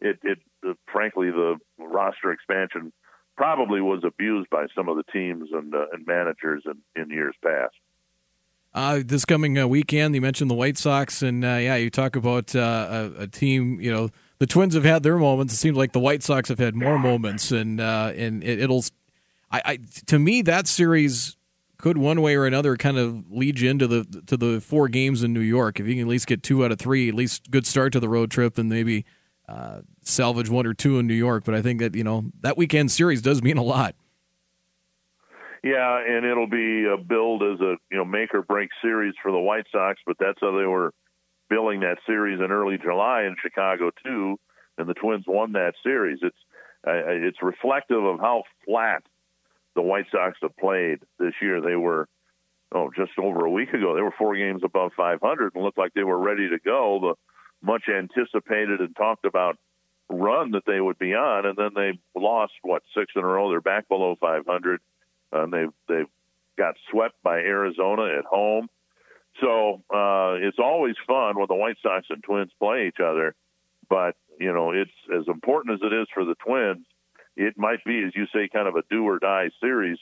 [0.00, 2.92] it it uh, frankly the roster expansion
[3.36, 7.34] probably was abused by some of the teams and uh, and managers in, in years
[7.42, 7.74] past.
[8.74, 12.14] Uh, this coming uh, weekend, you mentioned the White Sox, and uh, yeah, you talk
[12.14, 13.80] about uh, a, a, team.
[13.80, 15.54] You know, the Twins have had their moments.
[15.54, 18.84] It seems like the White Sox have had more moments, and uh, and it, will
[19.50, 21.36] I, I, to me, that series
[21.78, 25.22] could one way or another kind of lead you into the to the four games
[25.22, 25.80] in New York.
[25.80, 28.00] If you can at least get two out of three, at least good start to
[28.00, 29.04] the road trip, and maybe
[29.48, 31.44] uh, salvage one or two in New York.
[31.44, 33.94] But I think that you know that weekend series does mean a lot.
[35.62, 39.38] Yeah, and it'll be build as a you know make or break series for the
[39.38, 40.92] White Sox, but that's how they were
[41.48, 44.38] billing that series in early July in Chicago too.
[44.78, 46.18] and the Twins won that series.
[46.22, 46.36] It's
[46.86, 49.02] uh, it's reflective of how flat
[49.76, 51.60] the White Sox have played this year.
[51.60, 52.08] They were
[52.72, 55.94] oh just over a week ago they were four games above 500 and looked like
[55.94, 56.98] they were ready to go.
[57.00, 57.14] The
[57.64, 59.56] much anticipated and talked about
[60.08, 63.50] run that they would be on, and then they lost what six in a row.
[63.50, 64.80] They're back below 500,
[65.32, 66.10] and they've they've
[66.58, 68.68] got swept by Arizona at home.
[69.40, 73.34] So uh, it's always fun when the White Sox and Twins play each other.
[73.88, 76.86] But you know, it's as important as it is for the Twins.
[77.36, 79.98] It might be, as you say, kind of a do or die series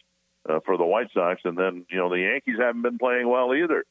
[0.48, 1.40] uh, for the White Sox.
[1.44, 3.84] And then you know the Yankees haven't been playing well either,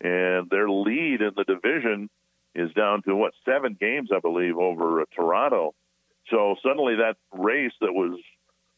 [0.00, 2.10] and their lead in the division
[2.54, 5.74] is down to what seven games, I believe, over uh, Toronto.
[6.30, 8.20] So suddenly that race that was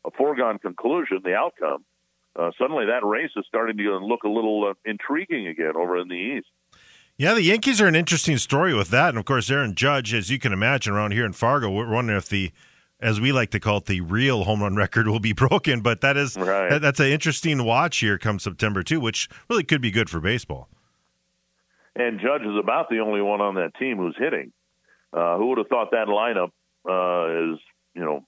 [0.07, 1.85] a foregone conclusion, the outcome,
[2.37, 6.09] uh, suddenly that race is starting to look a little uh, intriguing again over in
[6.09, 6.47] the East.
[7.17, 10.31] Yeah, the Yankees are an interesting story with that, and of course, Aaron Judge, as
[10.31, 12.51] you can imagine, around here in Fargo, we're wondering if the,
[13.05, 15.83] as we like to call it, the real home run record will be broken.
[15.83, 16.71] But that is right.
[16.71, 20.21] that, that's an interesting watch here come September too, which really could be good for
[20.21, 20.69] baseball.
[21.95, 24.53] And Judge is about the only one on that team who's hitting.
[25.13, 26.51] Uh, who would have thought that lineup
[26.89, 27.61] uh, is
[27.95, 28.25] you know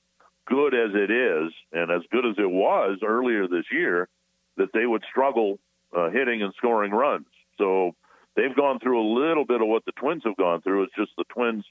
[0.47, 4.09] good as it is, and as good as it was earlier this year,
[4.57, 5.59] that they would struggle
[5.97, 7.27] uh, hitting and scoring runs.
[7.59, 7.97] So
[8.37, 10.85] they've gone through a little bit of what the Twins have gone through.
[10.85, 11.65] It's just the Twins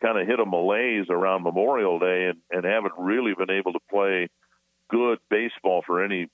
[0.00, 3.80] kind of hit a malaise around Memorial Day and, and haven't really been able to
[3.90, 4.28] play
[4.88, 6.28] good baseball for any,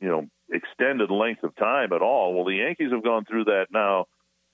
[0.00, 2.34] you know, extended length of time at all.
[2.34, 4.06] Well, the Yankees have gone through that now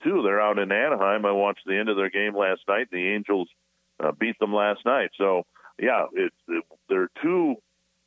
[0.03, 0.21] too.
[0.23, 1.25] They're out in Anaheim.
[1.25, 2.87] I watched the end of their game last night.
[2.91, 3.47] The Angels
[4.03, 5.11] uh, beat them last night.
[5.17, 5.43] So
[5.79, 7.55] yeah, it, it, there are two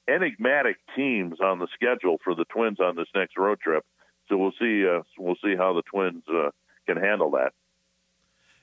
[0.09, 3.85] enigmatic teams on the schedule for the Twins on this next road trip.
[4.29, 4.85] So we'll see.
[4.87, 6.51] Uh, we'll see how the Twins uh,
[6.87, 7.53] can handle that.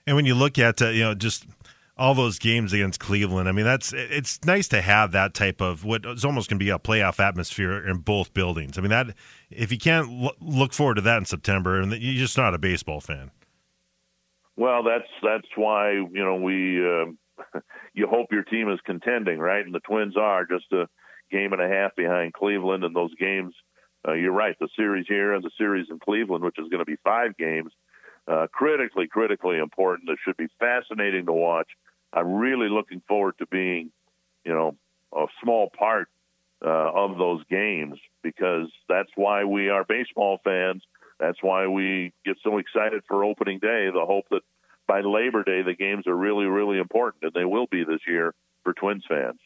[0.06, 1.46] And when you look at uh, you know just
[1.98, 5.86] all those games against Cleveland, I mean that's it's nice to have that type of
[5.86, 8.78] what is almost going to be a playoff atmosphere in both buildings.
[8.78, 9.16] I mean that
[9.50, 13.00] if you can't look forward to that in September, and you're just not a baseball
[13.00, 13.32] fan.
[14.56, 17.60] Well, that's that's why you know we uh,
[17.94, 19.66] you hope your team is contending, right?
[19.66, 20.88] And the Twins are just a
[21.32, 23.54] game and a half behind Cleveland, and those games.
[24.06, 24.58] Uh, you're right.
[24.60, 27.72] The series here and the series in Cleveland, which is going to be five games,
[28.28, 30.10] uh, critically, critically important.
[30.10, 31.68] It should be fascinating to watch.
[32.14, 33.92] I'm really looking forward to being,
[34.46, 34.76] you know,
[35.16, 36.10] a small part
[36.64, 40.84] uh, of those games because that's why we are baseball fans.
[41.20, 43.90] That's why we get so excited for opening day.
[43.94, 44.42] The hope that
[44.88, 48.34] by Labor Day, the games are really, really important, and they will be this year
[48.64, 49.40] for Twins fans.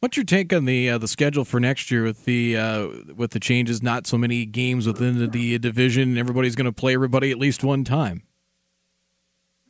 [0.00, 3.32] What's your take on the uh, the schedule for next year with the uh, with
[3.32, 3.82] the changes?
[3.82, 6.16] Not so many games within the, the division.
[6.16, 8.22] Everybody's going to play everybody at least one time.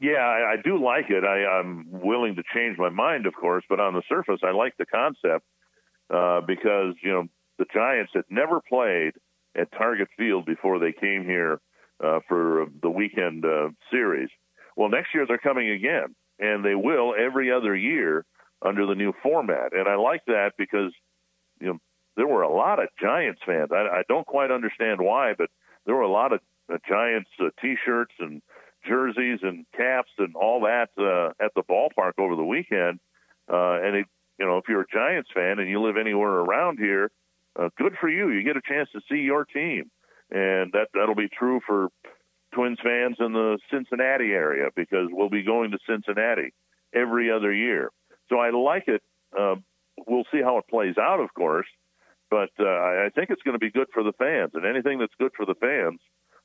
[0.01, 1.25] Yeah, I, I do like it.
[1.25, 4.77] I, I'm willing to change my mind, of course, but on the surface, I like
[4.79, 5.45] the concept
[6.15, 7.25] uh, because you know
[7.59, 9.15] the Giants had never played
[9.57, 11.61] at Target Field before they came here
[12.03, 14.29] uh, for the weekend uh, series.
[14.77, 18.25] Well, next year they're coming again, and they will every other year
[18.63, 19.73] under the new format.
[19.73, 20.93] And I like that because
[21.61, 21.79] you know
[22.17, 23.71] there were a lot of Giants fans.
[23.73, 25.51] I, I don't quite understand why, but
[25.87, 26.41] there were a lot of
[26.73, 28.43] uh, Giants uh, T-shirts and
[28.87, 33.01] jerseys and caps and all that uh, at the ballpark over the weekend.
[33.51, 34.07] Uh, and it,
[34.39, 37.11] you know, if you're a Giants fan and you live anywhere around here,
[37.59, 38.31] uh, good for you.
[38.31, 39.91] You get a chance to see your team,
[40.31, 41.89] and that that'll be true for
[42.55, 46.53] Twins fans in the Cincinnati area because we'll be going to Cincinnati
[46.95, 47.91] every other year.
[48.31, 49.03] So I like it.
[49.39, 49.57] Uh,
[50.07, 51.67] we'll see how it plays out, of course,
[52.31, 55.13] but uh, I think it's going to be good for the fans, and anything that's
[55.19, 56.01] good for the fans,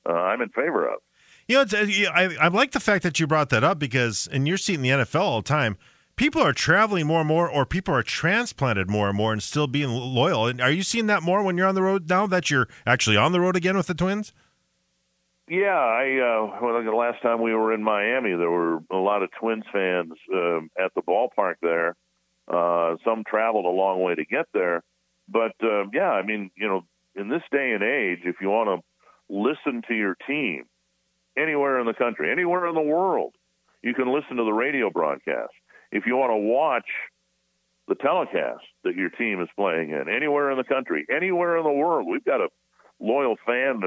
[0.07, 0.99] uh, I'm in favor of.
[1.47, 4.47] You know, uh, I, I like the fact that you brought that up because, and
[4.47, 5.77] you're seeing the NFL all the time.
[6.15, 9.67] People are traveling more and more, or people are transplanted more and more, and still
[9.67, 10.47] being loyal.
[10.47, 13.17] And are you seeing that more when you're on the road now that you're actually
[13.17, 14.31] on the road again with the Twins?
[15.47, 19.21] Yeah, I uh, well, the last time we were in Miami, there were a lot
[19.21, 21.95] of Twins fans uh, at the ballpark there.
[22.47, 24.83] Uh, some traveled a long way to get there,
[25.27, 26.83] but uh, yeah, I mean, you know,
[27.15, 30.65] in this day and age, if you want to listen to your team
[31.37, 33.33] anywhere in the country, anywhere in the world,
[33.83, 35.53] you can listen to the radio broadcast.
[35.91, 36.87] If you want to watch
[37.87, 41.71] the telecast that your team is playing in, anywhere in the country, anywhere in the
[41.71, 42.49] world, we've got a
[42.99, 43.81] loyal fan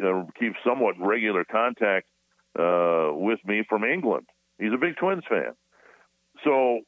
[0.00, 2.08] know, keeps somewhat regular contact
[2.58, 4.26] uh, with me from England.
[4.58, 5.54] He's a big Twins fan.
[6.44, 6.80] So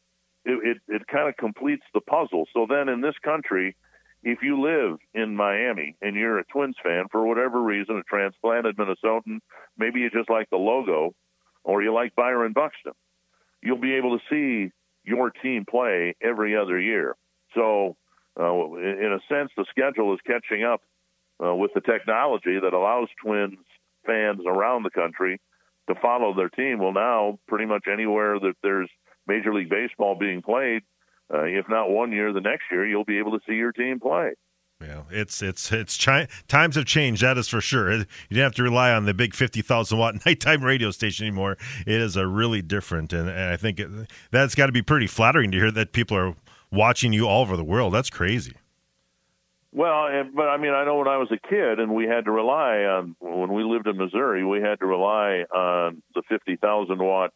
[0.45, 2.47] it, it, it kind of completes the puzzle.
[2.53, 3.77] So then in this country,
[4.23, 8.77] if you live in Miami and you're a Twins fan for whatever reason, a transplanted
[8.77, 9.41] Minnesotan,
[9.77, 11.15] maybe you just like the logo
[11.65, 12.93] or you like Byron Buxton.
[13.63, 14.73] you'll be able to see
[15.05, 17.17] your team play every other year.
[17.55, 17.97] So,
[18.39, 20.83] uh, in a sense, the schedule is catching up
[21.45, 23.59] uh, with the technology that allows Twins
[24.07, 25.41] fans around the country
[25.89, 26.79] to follow their team.
[26.79, 28.89] Well, now pretty much anywhere that there's
[29.27, 30.83] Major League Baseball being played,
[31.33, 34.01] uh, if not one year, the next year you'll be able to see your team
[34.01, 34.33] play.
[34.81, 37.23] Yeah, it's it's it's chi- times have changed.
[37.23, 37.93] That is for sure.
[37.93, 41.57] You don't have to rely on the big fifty thousand watt nighttime radio station anymore.
[41.87, 43.89] It is a really different, and, and I think it,
[44.33, 46.35] that's got to be pretty flattering to hear that people are
[46.73, 47.95] watching you all over the world.
[47.95, 48.57] That's crazy.
[49.75, 52.31] Well, but I mean, I know when I was a kid and we had to
[52.31, 56.99] rely on when we lived in Missouri, we had to rely on the fifty thousand
[56.99, 57.33] watt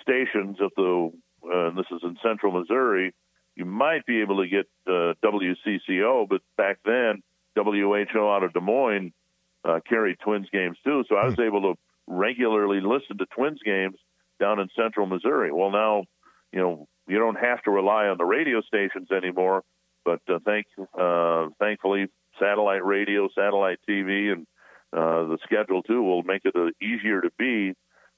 [0.00, 1.12] stations at the.
[1.42, 3.14] Uh, this is in central Missouri
[3.60, 7.22] you might be able to get uh, WCCO, but back then
[7.54, 9.12] WHO out of Des Moines
[9.64, 11.04] uh, carried Twins games too.
[11.08, 11.42] So I was hmm.
[11.42, 13.96] able to regularly listen to Twins games
[14.38, 15.52] down in Central Missouri.
[15.52, 16.04] Well, now
[16.52, 19.62] you know you don't have to rely on the radio stations anymore.
[20.04, 20.66] But uh, thank
[20.98, 22.08] uh, thankfully,
[22.38, 24.46] satellite radio, satellite TV, and
[24.92, 27.74] uh, the schedule too will make it uh, easier to be,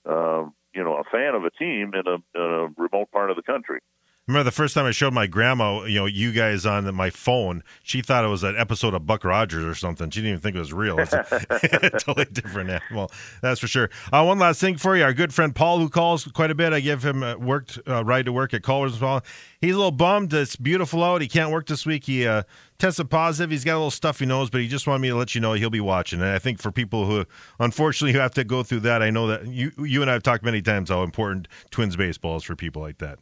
[0.09, 3.37] uh, you know, a fan of a team in a, in a remote part of
[3.37, 3.81] the country
[4.29, 7.63] remember the first time I showed my grandma, you know, you guys on my phone.
[7.83, 10.11] She thought it was an episode of Buck Rogers or something.
[10.11, 10.99] She didn't even think it was real.
[10.99, 11.25] It's a,
[11.99, 13.91] totally different animal, that's for sure.
[14.13, 16.73] Uh, one last thing for you, our good friend Paul, who calls quite a bit.
[16.73, 19.23] I give him a worked uh, ride to work at Callers well.
[19.61, 20.33] He's a little bummed.
[20.33, 21.21] It's beautiful out.
[21.21, 22.05] He can't work this week.
[22.05, 22.45] He uh,
[22.79, 23.51] tested positive.
[23.51, 25.53] He's got a little stuffy nose, but he just wanted me to let you know
[25.55, 26.21] he'll be watching.
[26.21, 27.25] And I think for people who,
[27.59, 30.23] unfortunately, who have to go through that, I know that you, you and I have
[30.23, 33.19] talked many times how important Twins baseball is for people like that.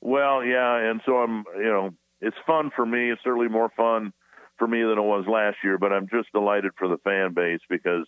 [0.00, 3.10] Well, yeah, and so I'm, you know, it's fun for me.
[3.10, 4.12] It's certainly more fun
[4.58, 7.60] for me than it was last year, but I'm just delighted for the fan base
[7.68, 8.06] because,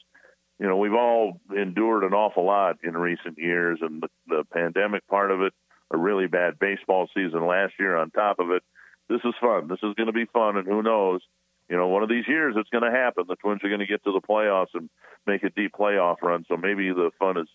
[0.59, 5.07] you know, we've all endured an awful lot in recent years, and the, the pandemic
[5.07, 5.53] part of it,
[5.93, 8.63] a really bad baseball season last year on top of it.
[9.09, 9.69] This is fun.
[9.69, 11.21] This is going to be fun, and who knows?
[11.69, 13.25] You know, one of these years it's going to happen.
[13.29, 14.91] The Twins are going to get to the playoffs and
[15.27, 16.45] make a deep playoff run.
[16.49, 17.49] So maybe the fun is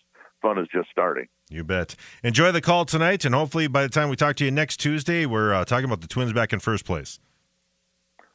[0.46, 1.26] fun is just starting.
[1.48, 1.94] You bet.
[2.22, 5.26] Enjoy the call tonight, and hopefully by the time we talk to you next Tuesday,
[5.26, 7.18] we're uh, talking about the Twins back in first place.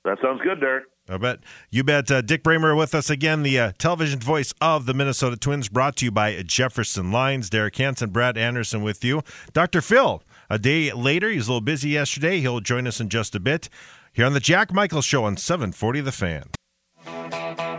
[0.04, 0.86] That sounds good, Derek.
[1.10, 1.40] I bet.
[1.70, 2.10] You bet.
[2.10, 5.96] Uh, Dick Bremer with us again, the uh, television voice of the Minnesota Twins, brought
[5.98, 7.50] to you by Jefferson Lines.
[7.50, 9.22] Derek Hansen, Brad Anderson with you.
[9.54, 9.82] Dr.
[9.82, 12.40] Phil, a day later, he's a little busy yesterday.
[12.40, 13.70] He'll join us in just a bit
[14.14, 17.71] here on the Jack Michael Show on 740 The Fan.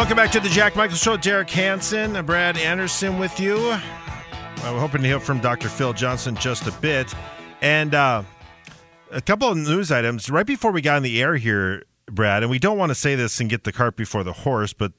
[0.00, 1.18] Welcome back to the Jack Michael Show.
[1.18, 3.56] Derek Hansen, Brad Anderson with you.
[3.58, 5.68] We're hoping to hear from Dr.
[5.68, 7.14] Phil Johnson just a bit.
[7.60, 8.22] And uh,
[9.10, 12.50] a couple of news items right before we got on the air here, Brad, and
[12.50, 14.92] we don't want to say this and get the cart before the horse, but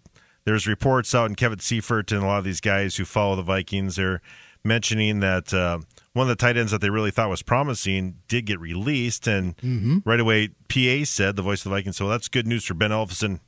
[0.46, 3.42] there's reports out, and Kevin Seifert and a lot of these guys who follow the
[3.42, 4.22] Vikings are
[4.64, 5.80] mentioning that uh,
[6.14, 9.56] one of the tight ends that they really thought was promising did get released, and
[9.58, 10.00] mm-hmm.
[10.04, 11.98] right away PA said the voice of the Vikings.
[11.98, 13.40] So that's good news for Ben Ellefson.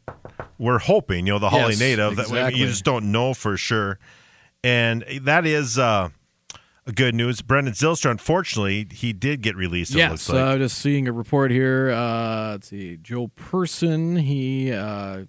[0.58, 2.40] We're hoping, you know, the Hawley yes, native exactly.
[2.40, 4.00] that you just don't know for sure,
[4.64, 5.78] and that is.
[5.78, 6.10] Uh,
[6.96, 7.42] good news.
[7.42, 9.94] Brandon Zylstra, unfortunately, he did get released.
[9.94, 10.38] Yes, like.
[10.38, 11.92] uh, just seeing a report here.
[11.92, 15.24] Uh, let's see, Joe Person, he uh,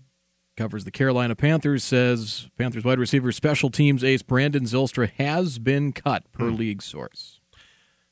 [0.57, 5.93] covers the Carolina Panthers, says Panthers wide receiver special teams ace Brandon Zylstra has been
[5.93, 6.59] cut per mm.
[6.59, 7.41] league source.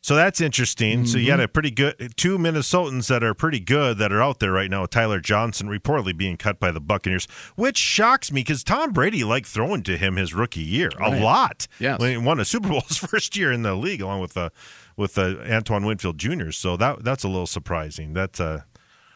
[0.03, 1.01] So that's interesting.
[1.01, 1.07] Mm-hmm.
[1.07, 1.43] So you got mm-hmm.
[1.43, 4.85] a pretty good two Minnesotans that are pretty good that are out there right now.
[4.85, 9.47] Tyler Johnson reportedly being cut by the Buccaneers, which shocks me because Tom Brady liked
[9.47, 11.21] throwing to him his rookie year right.
[11.21, 11.69] a lot.
[11.79, 14.37] Yeah, when he won a Super Bowl his first year in the league, along with
[14.37, 14.51] uh,
[14.97, 16.51] with uh, Antoine Winfield Jr.
[16.51, 18.15] So that that's a little surprising.
[18.15, 18.61] That uh,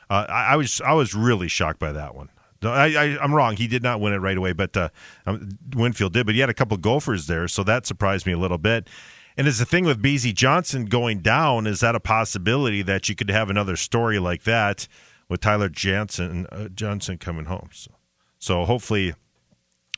[0.09, 2.31] uh, I, I was I was really shocked by that one.
[2.63, 3.57] I, am wrong.
[3.57, 4.89] He did not win it right away, but uh,
[5.27, 6.27] um, Winfield did.
[6.27, 8.89] But he had a couple gophers there, so that surprised me a little bit.
[9.37, 13.15] And is the thing with Bisi Johnson going down, is that a possibility that you
[13.15, 14.89] could have another story like that
[15.29, 17.69] with Tyler Jansen, uh, Johnson coming home?
[17.73, 17.91] So,
[18.39, 19.15] so hopefully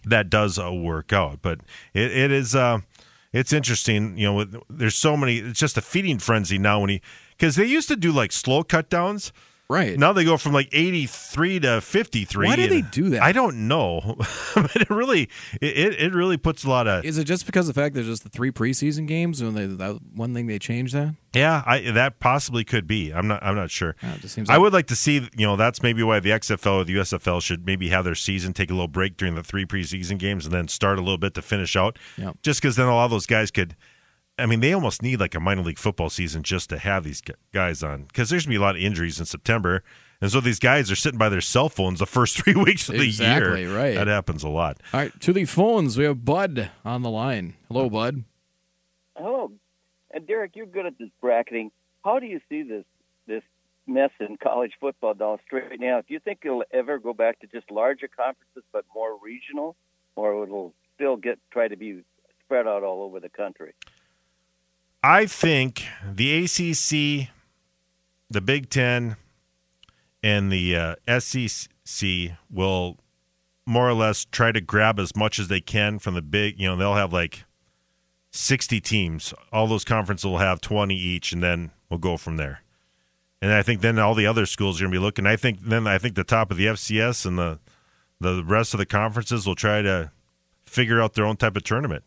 [0.04, 1.40] that does uh, work out.
[1.40, 1.60] But
[1.94, 2.80] it, it is uh,
[3.32, 4.16] it's interesting.
[4.16, 5.38] You know, there's so many.
[5.38, 8.64] It's just a feeding frenzy now when he because they used to do like slow
[8.64, 9.32] cut downs
[9.70, 9.98] Right.
[9.98, 12.46] Now they go from like 83 to 53.
[12.46, 13.22] Why do they do that?
[13.22, 14.16] I don't know.
[14.54, 15.28] but it really
[15.60, 18.06] it, it really puts a lot of Is it just because of the fact there's
[18.06, 21.14] just the three preseason games and they, that one thing they changed that?
[21.34, 23.12] Yeah, I, that possibly could be.
[23.12, 23.94] I'm not I'm not sure.
[24.02, 26.84] Yeah, like- I would like to see, you know, that's maybe why the XFL or
[26.84, 30.16] the USFL should maybe have their season take a little break during the three preseason
[30.16, 31.98] games and then start a little bit to finish out.
[32.16, 32.38] Yep.
[32.42, 33.76] Just cuz then a lot of those guys could
[34.38, 37.22] I mean, they almost need like a minor league football season just to have these
[37.52, 39.82] guys on because there's gonna be a lot of injuries in September,
[40.20, 42.96] and so these guys are sitting by their cell phones the first three weeks of
[42.96, 43.76] the Exactly, year.
[43.76, 43.94] right.
[43.94, 44.78] That happens a lot.
[44.92, 47.54] All right, to the phones, we have Bud on the line.
[47.68, 48.24] Hello, Bud.
[49.16, 49.52] Oh,
[50.12, 51.70] and Derek, you're good at this bracketing.
[52.04, 52.84] How do you see this
[53.26, 53.42] this
[53.86, 56.00] mess in college football now straight now?
[56.06, 59.76] Do you think it'll ever go back to just larger conferences but more regional,
[60.16, 62.02] or it'll still get try to be
[62.44, 63.72] spread out all over the country?
[65.02, 67.30] I think the ACC,
[68.28, 69.16] the Big Ten,
[70.22, 72.08] and the uh, SEC
[72.50, 72.98] will
[73.64, 76.58] more or less try to grab as much as they can from the big.
[76.58, 77.44] You know, they'll have like
[78.32, 79.32] sixty teams.
[79.52, 82.62] All those conferences will have twenty each, and then we'll go from there.
[83.40, 85.26] And I think then all the other schools are going to be looking.
[85.26, 87.60] I think then I think the top of the FCS and the
[88.20, 90.10] the rest of the conferences will try to
[90.66, 92.02] figure out their own type of tournament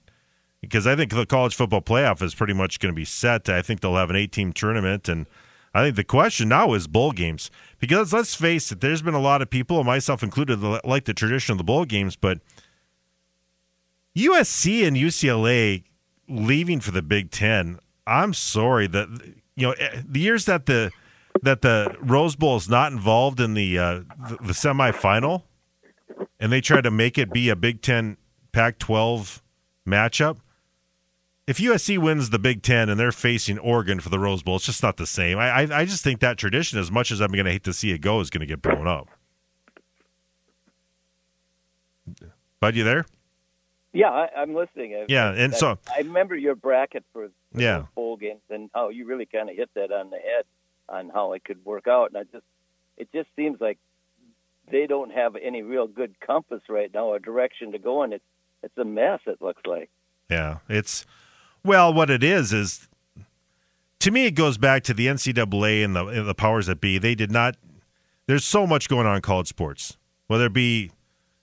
[0.62, 3.50] because I think the college football playoff is pretty much going to be set.
[3.50, 5.10] I think they'll have an eight team tournament.
[5.10, 5.26] And
[5.74, 7.50] I think the question now is bowl games.
[7.80, 11.14] Because let's face it, there's been a lot of people, myself included, that like the
[11.14, 12.40] tradition of the bowl games, but
[14.16, 15.84] USC and UCLA
[16.30, 19.08] leaving for the Big Ten, I'm sorry that,
[19.56, 20.92] you know, eh, the years that the
[21.44, 23.94] that the Rose Bowl is not involved in the uh,
[24.30, 25.44] the, the semifinal,
[26.40, 28.18] and they try to make it be a Big Ten
[28.52, 29.42] Pac-12
[29.88, 30.38] matchup
[31.52, 34.66] if USC wins the Big Ten and they're facing Oregon for the Rose Bowl, it's
[34.66, 35.38] just not the same.
[35.38, 37.74] I I, I just think that tradition, as much as I'm going to hate to
[37.74, 39.08] see it go, is going to get blown up.
[42.60, 43.06] Bud, you there?
[43.94, 44.94] Yeah, I, I'm listening.
[44.96, 47.86] I, Yeah, and I, so- I remember your bracket for the Yeah.
[47.96, 50.46] bowl games and how you really kind of hit that on the head
[50.88, 52.10] on how it could work out.
[52.12, 52.46] And I just,
[52.98, 53.78] it just seems like
[54.72, 58.14] they don't have any real good compass right now, or direction to go in.
[58.14, 58.24] It's
[58.64, 59.20] it's a mess.
[59.26, 59.90] It looks like.
[60.30, 61.06] Yeah, it's
[61.64, 62.88] well, what it is is
[64.00, 66.98] to me it goes back to the NCAA and the and the powers that be.
[66.98, 67.56] They did not.
[68.28, 69.98] There's so much going on in college sports,
[70.28, 70.92] whether it be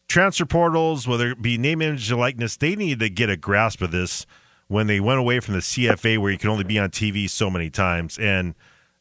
[0.08, 2.56] transfer portals, whether it be name, image, and likeness.
[2.56, 4.26] They needed to get a grasp of this
[4.68, 7.50] when they went away from the CFA, where you can only be on TV so
[7.50, 8.54] many times, and.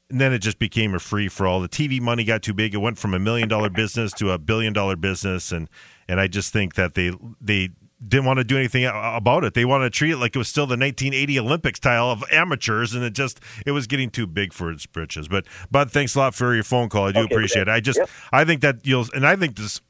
[0.09, 1.59] And then it just became a free for all.
[1.59, 2.73] The TV money got too big.
[2.73, 5.67] It went from a million dollar business to a billion dollar business, and
[6.07, 7.11] and I just think that they
[7.41, 7.71] they
[8.05, 9.53] didn't want to do anything about it.
[9.53, 12.93] They wanted to treat it like it was still the 1980 Olympics style of amateurs,
[12.93, 15.27] and it just it was getting too big for its britches.
[15.27, 17.07] But Bud, thanks a lot for your phone call.
[17.07, 17.69] I do Okay, appreciate it.
[17.69, 18.09] I just yep.
[18.31, 19.81] I think that you'll and I think this.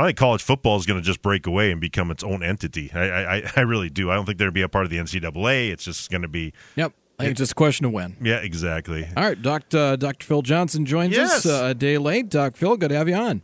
[0.00, 2.88] I think college football is going to just break away and become its own entity.
[2.94, 4.12] I, I, I really do.
[4.12, 5.70] I don't think there'll be a part of the NCAA.
[5.72, 6.92] It's just going to be, Yep.
[7.18, 8.16] I think it's just a question of when.
[8.22, 9.08] yeah, exactly.
[9.16, 9.76] All right, Dr.
[9.76, 10.24] Uh, Dr.
[10.24, 11.44] Phil Johnson joins Yes.
[11.44, 12.28] us uh, a day late.
[12.28, 13.42] Doc Phil, good to have you on.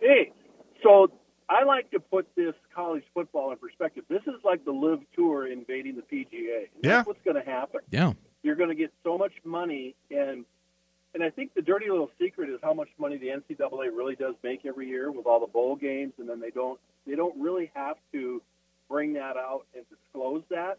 [0.00, 0.32] Hey,
[0.82, 1.08] so
[1.52, 4.04] I like to put this college football in perspective.
[4.08, 6.68] This is like the LIV Tour invading the PGA.
[6.74, 6.96] And Yeah.
[6.96, 7.80] That's what's going to happen.
[7.90, 8.14] Yeah.
[8.42, 10.44] You're going to get so much money, and
[11.14, 14.34] and I think the dirty little secret is how much money the NCAA really does
[14.42, 17.70] make every year with all the bowl games, and then they don't they don't really
[17.74, 18.40] have to
[18.88, 20.78] bring that out and disclose that.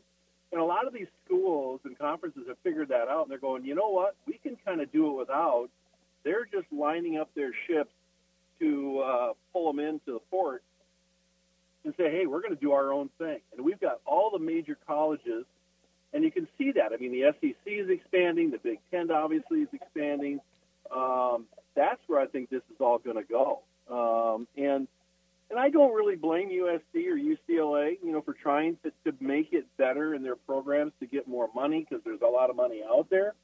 [0.52, 3.64] And a lot of these schools and conferences have figured that out, and they're going,
[3.64, 5.70] you know what, we can kind of do it without.
[6.24, 7.92] They're just lining up their ships
[8.60, 10.64] to uh, pull them into the port
[11.86, 13.40] and say, hey, we're going to do our own thing.
[13.56, 15.46] And we've got all the major colleges,
[16.14, 16.94] and you can see that.
[16.94, 20.40] I mean, the SEC is expanding, the Big Ten obviously is expanding.
[20.96, 21.46] Um,
[21.76, 23.62] that's where I think this is all going to go.
[23.90, 24.88] Um, and
[25.50, 29.54] and I don't really blame USC or UCLA, you know, for trying to, to make
[29.54, 32.82] it better in their programs to get more money because there's a lot of money
[32.84, 33.36] out there.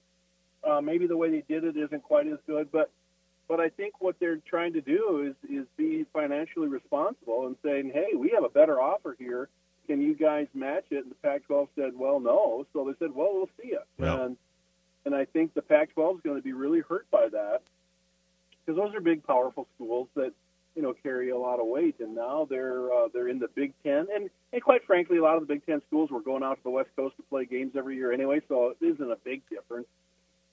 [0.68, 2.89] Uh, maybe the way they did it isn't quite as good, but
[3.49, 7.91] but I think what they're trying to do is is be financially responsible and saying,
[7.93, 9.49] hey, we have a better offer here.
[9.87, 11.03] Can you guys match it?
[11.03, 12.67] And the Pac-12 said, well, no.
[12.73, 13.85] So they said, well, we'll see it.
[13.97, 14.23] Yeah.
[14.23, 14.37] And
[15.05, 17.63] and I think the Pac-12 is going to be really hurt by that
[18.63, 20.31] because those are big, powerful schools that
[20.75, 23.73] you know carry a lot of weight, and now they're uh, they're in the Big
[23.83, 26.57] Ten, and and quite frankly, a lot of the Big Ten schools were going out
[26.57, 29.41] to the West Coast to play games every year anyway, so it isn't a big
[29.49, 29.87] difference.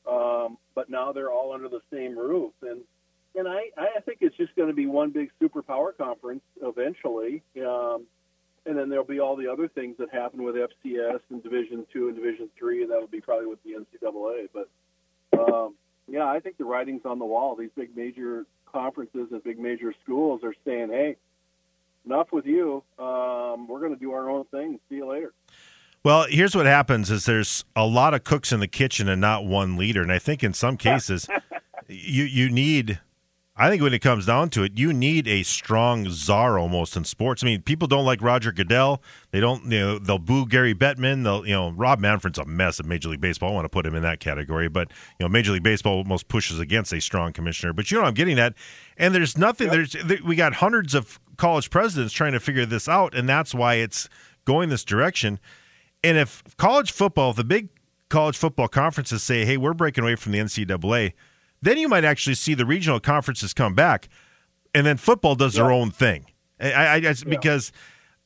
[0.09, 2.83] Um, but now they're all under the same roof, and
[3.35, 7.43] and I I think it's just going to be one big superpower conference eventually.
[7.57, 8.07] Um,
[8.67, 12.09] and then there'll be all the other things that happen with FCS and Division Two
[12.09, 14.49] and Division Three, and that'll be probably with the NCAA.
[14.53, 14.69] But
[15.39, 15.75] um,
[16.09, 17.57] yeah, I think the writing's on the wall.
[17.57, 21.17] These big major conferences and big major schools are saying, "Hey,
[22.05, 22.83] enough with you.
[22.99, 24.81] Um, we're going to do our own thing.
[24.89, 25.33] See you later."
[26.05, 29.45] Well, here's what happens: is there's a lot of cooks in the kitchen and not
[29.45, 31.29] one leader, and I think in some cases,
[31.89, 33.01] you you need
[33.59, 37.05] I think when it comes down to it, you need a strong czar almost in
[37.05, 37.43] sports.
[37.43, 39.03] I mean, people don't like Roger Goodell.
[39.31, 41.25] They don't, you know, they'll boo Gary Bettman.
[41.25, 43.53] They'll, you know, Rob Manfred's a mess at Major League Baseball.
[43.53, 46.29] I want to put him in that category, but you know, Major League Baseball almost
[46.29, 47.73] pushes against a strong commissioner.
[47.73, 48.53] But you know, I'm getting at,
[48.99, 49.71] and there's nothing.
[49.71, 53.77] There's we got hundreds of college presidents trying to figure this out, and that's why
[53.77, 54.11] it's
[54.45, 55.41] going this direction.
[56.07, 57.69] And if college football, if the big
[58.09, 61.13] college football conferences say, "Hey, we're breaking away from the NCAA,"
[61.61, 64.09] then you might actually see the regional conferences come back,
[64.75, 65.65] and then football does Yeah.
[65.65, 66.27] their own thing.
[66.61, 67.73] I, I, I because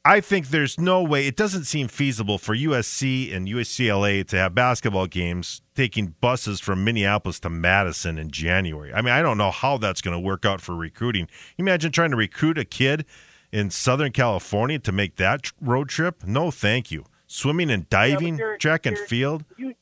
[0.05, 4.55] I think there's no way it doesn't seem feasible for USC and UCLA to have
[4.55, 8.93] basketball games taking buses from Minneapolis to Madison in January.
[8.95, 11.29] I mean, I don't know how that's going to work out for recruiting.
[11.59, 13.05] Imagine trying to recruit a kid
[13.53, 16.25] in Southern California to make that road trip.
[16.25, 17.05] No, thank you.
[17.33, 19.45] Swimming and diving, Derek- track and field.
[19.57, 19.75] you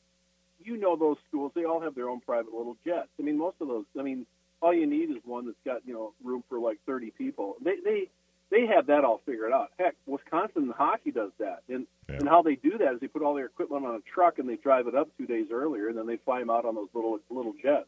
[0.63, 1.51] you know those schools.
[1.55, 3.07] They all have their own private little jets.
[3.19, 4.27] I mean most of those i mean
[4.61, 7.55] all you need is one that's got you know room for like 30 people.
[7.63, 8.07] They they
[8.51, 9.71] they have that all figured out.
[9.79, 11.63] Heck wisconsin hockey does that.
[11.67, 12.17] And Yeah.
[12.17, 14.47] and how they do that is they put all their equipment on a truck and
[14.47, 16.89] they drive it up two days earlier and then they fly them out on those
[16.93, 17.87] little little jets.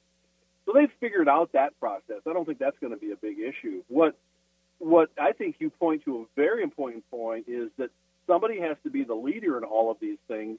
[0.65, 2.21] So they've figured out that process.
[2.27, 3.83] I don't think that's going to be a big issue.
[3.89, 4.15] What
[4.79, 7.91] what i think you point to a very important point is that
[8.27, 10.57] somebody has to be the leader in all of these things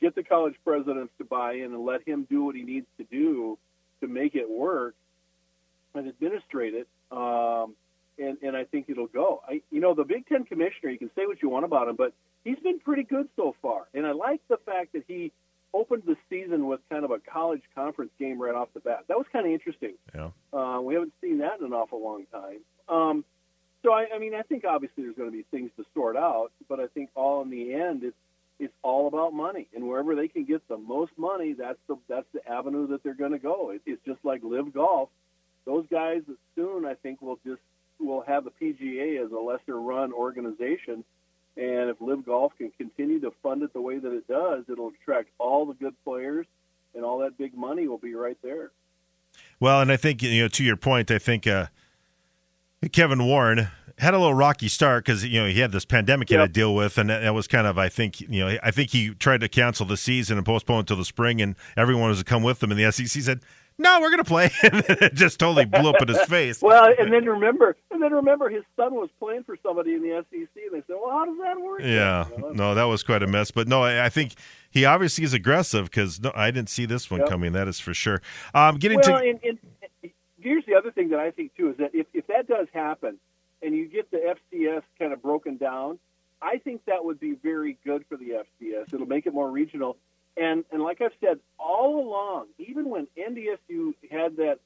[0.00, 3.04] get the college presidents to buy in and let him do what he needs to
[3.04, 3.58] do
[4.00, 4.94] to make it work
[5.94, 6.88] and administrate it.
[7.12, 7.74] Um,
[8.18, 9.42] and, and I think it'll go.
[9.46, 11.96] I, you know, the Big Ten commissioner, you can say what you want about him,
[11.96, 12.12] but
[12.44, 13.88] he's been pretty good so far.
[13.94, 15.32] And I like the fact that he
[15.72, 19.04] opened the season with kind of a college conference game right off the bat.
[19.08, 19.94] That was kind of interesting.
[20.14, 20.30] Yeah.
[20.52, 22.60] Uh, we haven't seen that in an awful long time.
[22.88, 23.24] Um,
[23.82, 26.52] so I, I mean, I think obviously there's going to be things to sort out,
[26.68, 28.16] but I think all in the end, it's
[28.58, 32.26] it's all about money, and wherever they can get the most money, that's the that's
[32.34, 33.70] the avenue that they're going to go.
[33.70, 35.08] It, it's just like LIV Golf.
[35.64, 36.22] Those guys
[36.54, 37.62] soon, I think, will just
[37.98, 41.04] will have the PGA as a lesser run organization,
[41.56, 44.88] and if LIV Golf can continue to fund it the way that it does, it'll
[44.88, 46.46] attract all the good players,
[46.94, 48.70] and all that big money will be right there.
[49.58, 51.66] Well, and I think you know to your point, I think uh,
[52.88, 53.68] Kevin Warren
[53.98, 56.52] had a little rocky start because you know he had this pandemic he had to
[56.52, 59.42] deal with, and that, was kind of I think you know I think he tried
[59.42, 62.42] to cancel the season and postpone it until the spring, and everyone was to come
[62.42, 63.40] with him, and the SEC said.
[63.78, 64.50] No, we're going to play.
[64.62, 66.60] and it just totally blew up in his face.
[66.70, 70.22] Well, and then remember, and then remember, his son was playing for somebody in the
[70.30, 73.02] SEC, and they said, "Well, how does that work?" Yeah, You know, no, that was
[73.02, 73.50] quite a mess.
[73.50, 74.34] But no, I, I think
[74.70, 77.30] he obviously is aggressive because no, I didn't see this one Yep.
[77.30, 77.52] coming.
[77.52, 78.20] That is for sure.
[78.52, 79.58] Um, getting Well, to and, and
[80.40, 83.18] here's the other thing that I think too is that if, if that does happen,
[83.62, 85.98] and you get the FCS kind of broken down,
[86.42, 88.92] I think that would be very good for the FCS.
[88.92, 89.96] It'll make it more regional.
[90.36, 94.58] And and like I've said all along, even when NDSU had that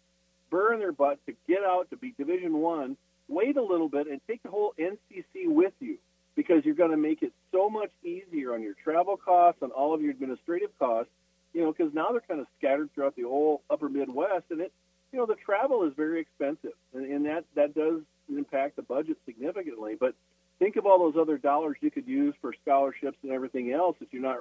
[0.50, 2.96] burr in their butt to get out to be Division One,
[3.28, 5.98] wait a little bit and take the whole NCC with you
[6.36, 9.94] because you're going to make it so much easier on your travel costs, on all
[9.94, 11.10] of your administrative costs.
[11.52, 14.72] You know, because now they're kind of scattered throughout the whole Upper Midwest, and it,
[15.14, 19.16] you know, the travel is very expensive, and, and that that does impact the budget
[19.24, 19.94] significantly.
[19.98, 20.16] But
[20.58, 24.08] think of all those other dollars you could use for scholarships and everything else that
[24.10, 24.38] you're not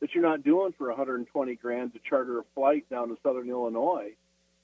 [0.00, 4.12] that you're not doing for 120 grand to charter a flight down to Southern Illinois.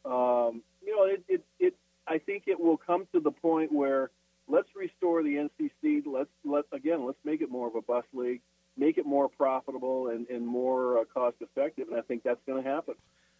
[0.05, 1.75] Um, you know, it, it, it
[2.07, 4.11] I think it will come to the point where
[4.49, 6.03] let's restore the NCC.
[6.05, 8.43] Let's let again, let's make it more of a bus league,
[8.77, 12.63] make it more profitable and, and more uh, cost effective, and I think that's going
[12.63, 12.97] to happen.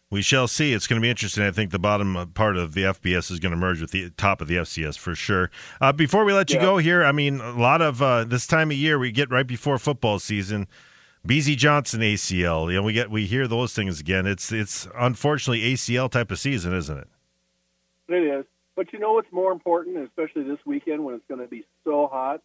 [0.09, 0.71] We shall see.
[0.71, 1.43] It's going to be interesting.
[1.43, 4.09] I think the bottom uh, part of the FBS is going to merge with the
[4.11, 5.51] top of the FCS for sure.
[5.81, 6.61] Uh, before we let you Yeah.
[6.61, 9.45] go here, I mean, a lot of uh, this time of year we get right
[9.45, 10.67] before football season.
[11.27, 12.69] Bisi Johnson ACL.
[12.71, 14.25] You know, we get we hear those things again.
[14.25, 17.07] It's it's unfortunately ACL type of season, isn't it?
[18.07, 18.45] It is.
[18.77, 22.07] But you know what's more important, especially this weekend when it's going to be so
[22.07, 22.41] hot?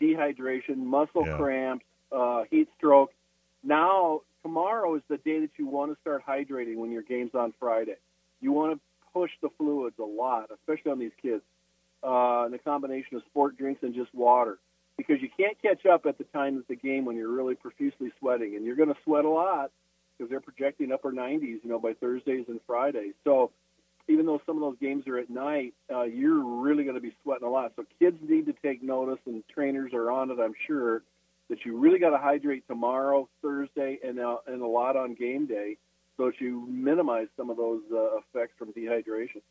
[0.00, 1.36] Dehydration, muscle Yeah.
[1.36, 3.12] cramps, uh, heat stroke.
[3.62, 7.54] Now, tomorrow is the day that you want to start hydrating when your game's on
[7.58, 7.96] Friday.
[8.40, 8.80] You want to
[9.12, 11.42] push the fluids a lot, especially on these kids.
[12.02, 14.58] Uh, and the combination of sport drinks and just water.
[14.98, 18.12] Because you can't catch up at the time of the game when you're really profusely
[18.20, 18.54] sweating.
[18.54, 19.70] And you're going to sweat a lot
[20.16, 23.14] because they're projecting upper 90s, you know, by Thursdays and Fridays.
[23.24, 23.50] So,
[24.06, 27.14] even though some of those games are at night, uh, you're really going to be
[27.22, 27.72] sweating a lot.
[27.74, 31.02] So kids need to take notice, and trainers are on it, I'm sure,
[31.50, 35.46] that you really got to hydrate tomorrow, Thursday, and uh, and a lot on game
[35.46, 35.76] day,
[36.16, 39.42] so that you minimize some of those uh, effects from dehydration.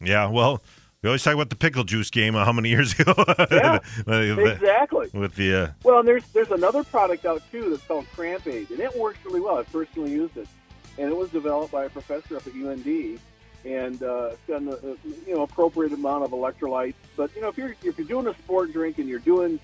[0.00, 0.28] Yeah.
[0.30, 0.62] Well,
[1.02, 2.34] we always talk about the pickle juice game.
[2.34, 3.14] Uh, how many years ago?
[3.50, 5.08] Yeah, Exactly.
[5.12, 8.70] with the uh, Well, and there's there's another product out too that's called Cramp Aid,
[8.70, 9.58] and it works really well.
[9.58, 10.48] I personally used it,
[10.98, 13.18] and it was developed by a professor up at UND,
[13.64, 14.96] and uh, it's got a,
[15.26, 16.94] you know appropriate amount of electrolytes.
[17.16, 19.58] But you know if you're if you're doing a sport drink and you're doing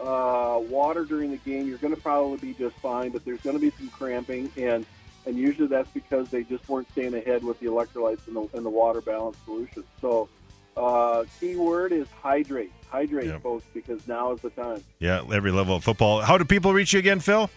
[0.00, 3.10] uh, water during the game, you're going to probably be just fine.
[3.10, 4.84] But there's going to be some cramping, and
[5.26, 8.66] and usually that's because they just weren't staying ahead with the electrolytes and the, and
[8.66, 9.84] the water balance solution.
[10.00, 10.28] So
[10.76, 12.72] uh, key word is hydrate.
[12.90, 13.38] Hydrate, Yeah.
[13.38, 14.82] folks, because now is the time.
[14.98, 16.20] Yeah, every level of football.
[16.22, 17.48] How do people reach you again, Phil?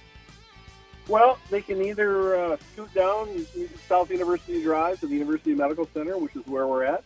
[1.07, 3.45] Well, they can either uh, scoot down
[3.87, 7.03] South University Drive to the University Medical Center, which is where we're at.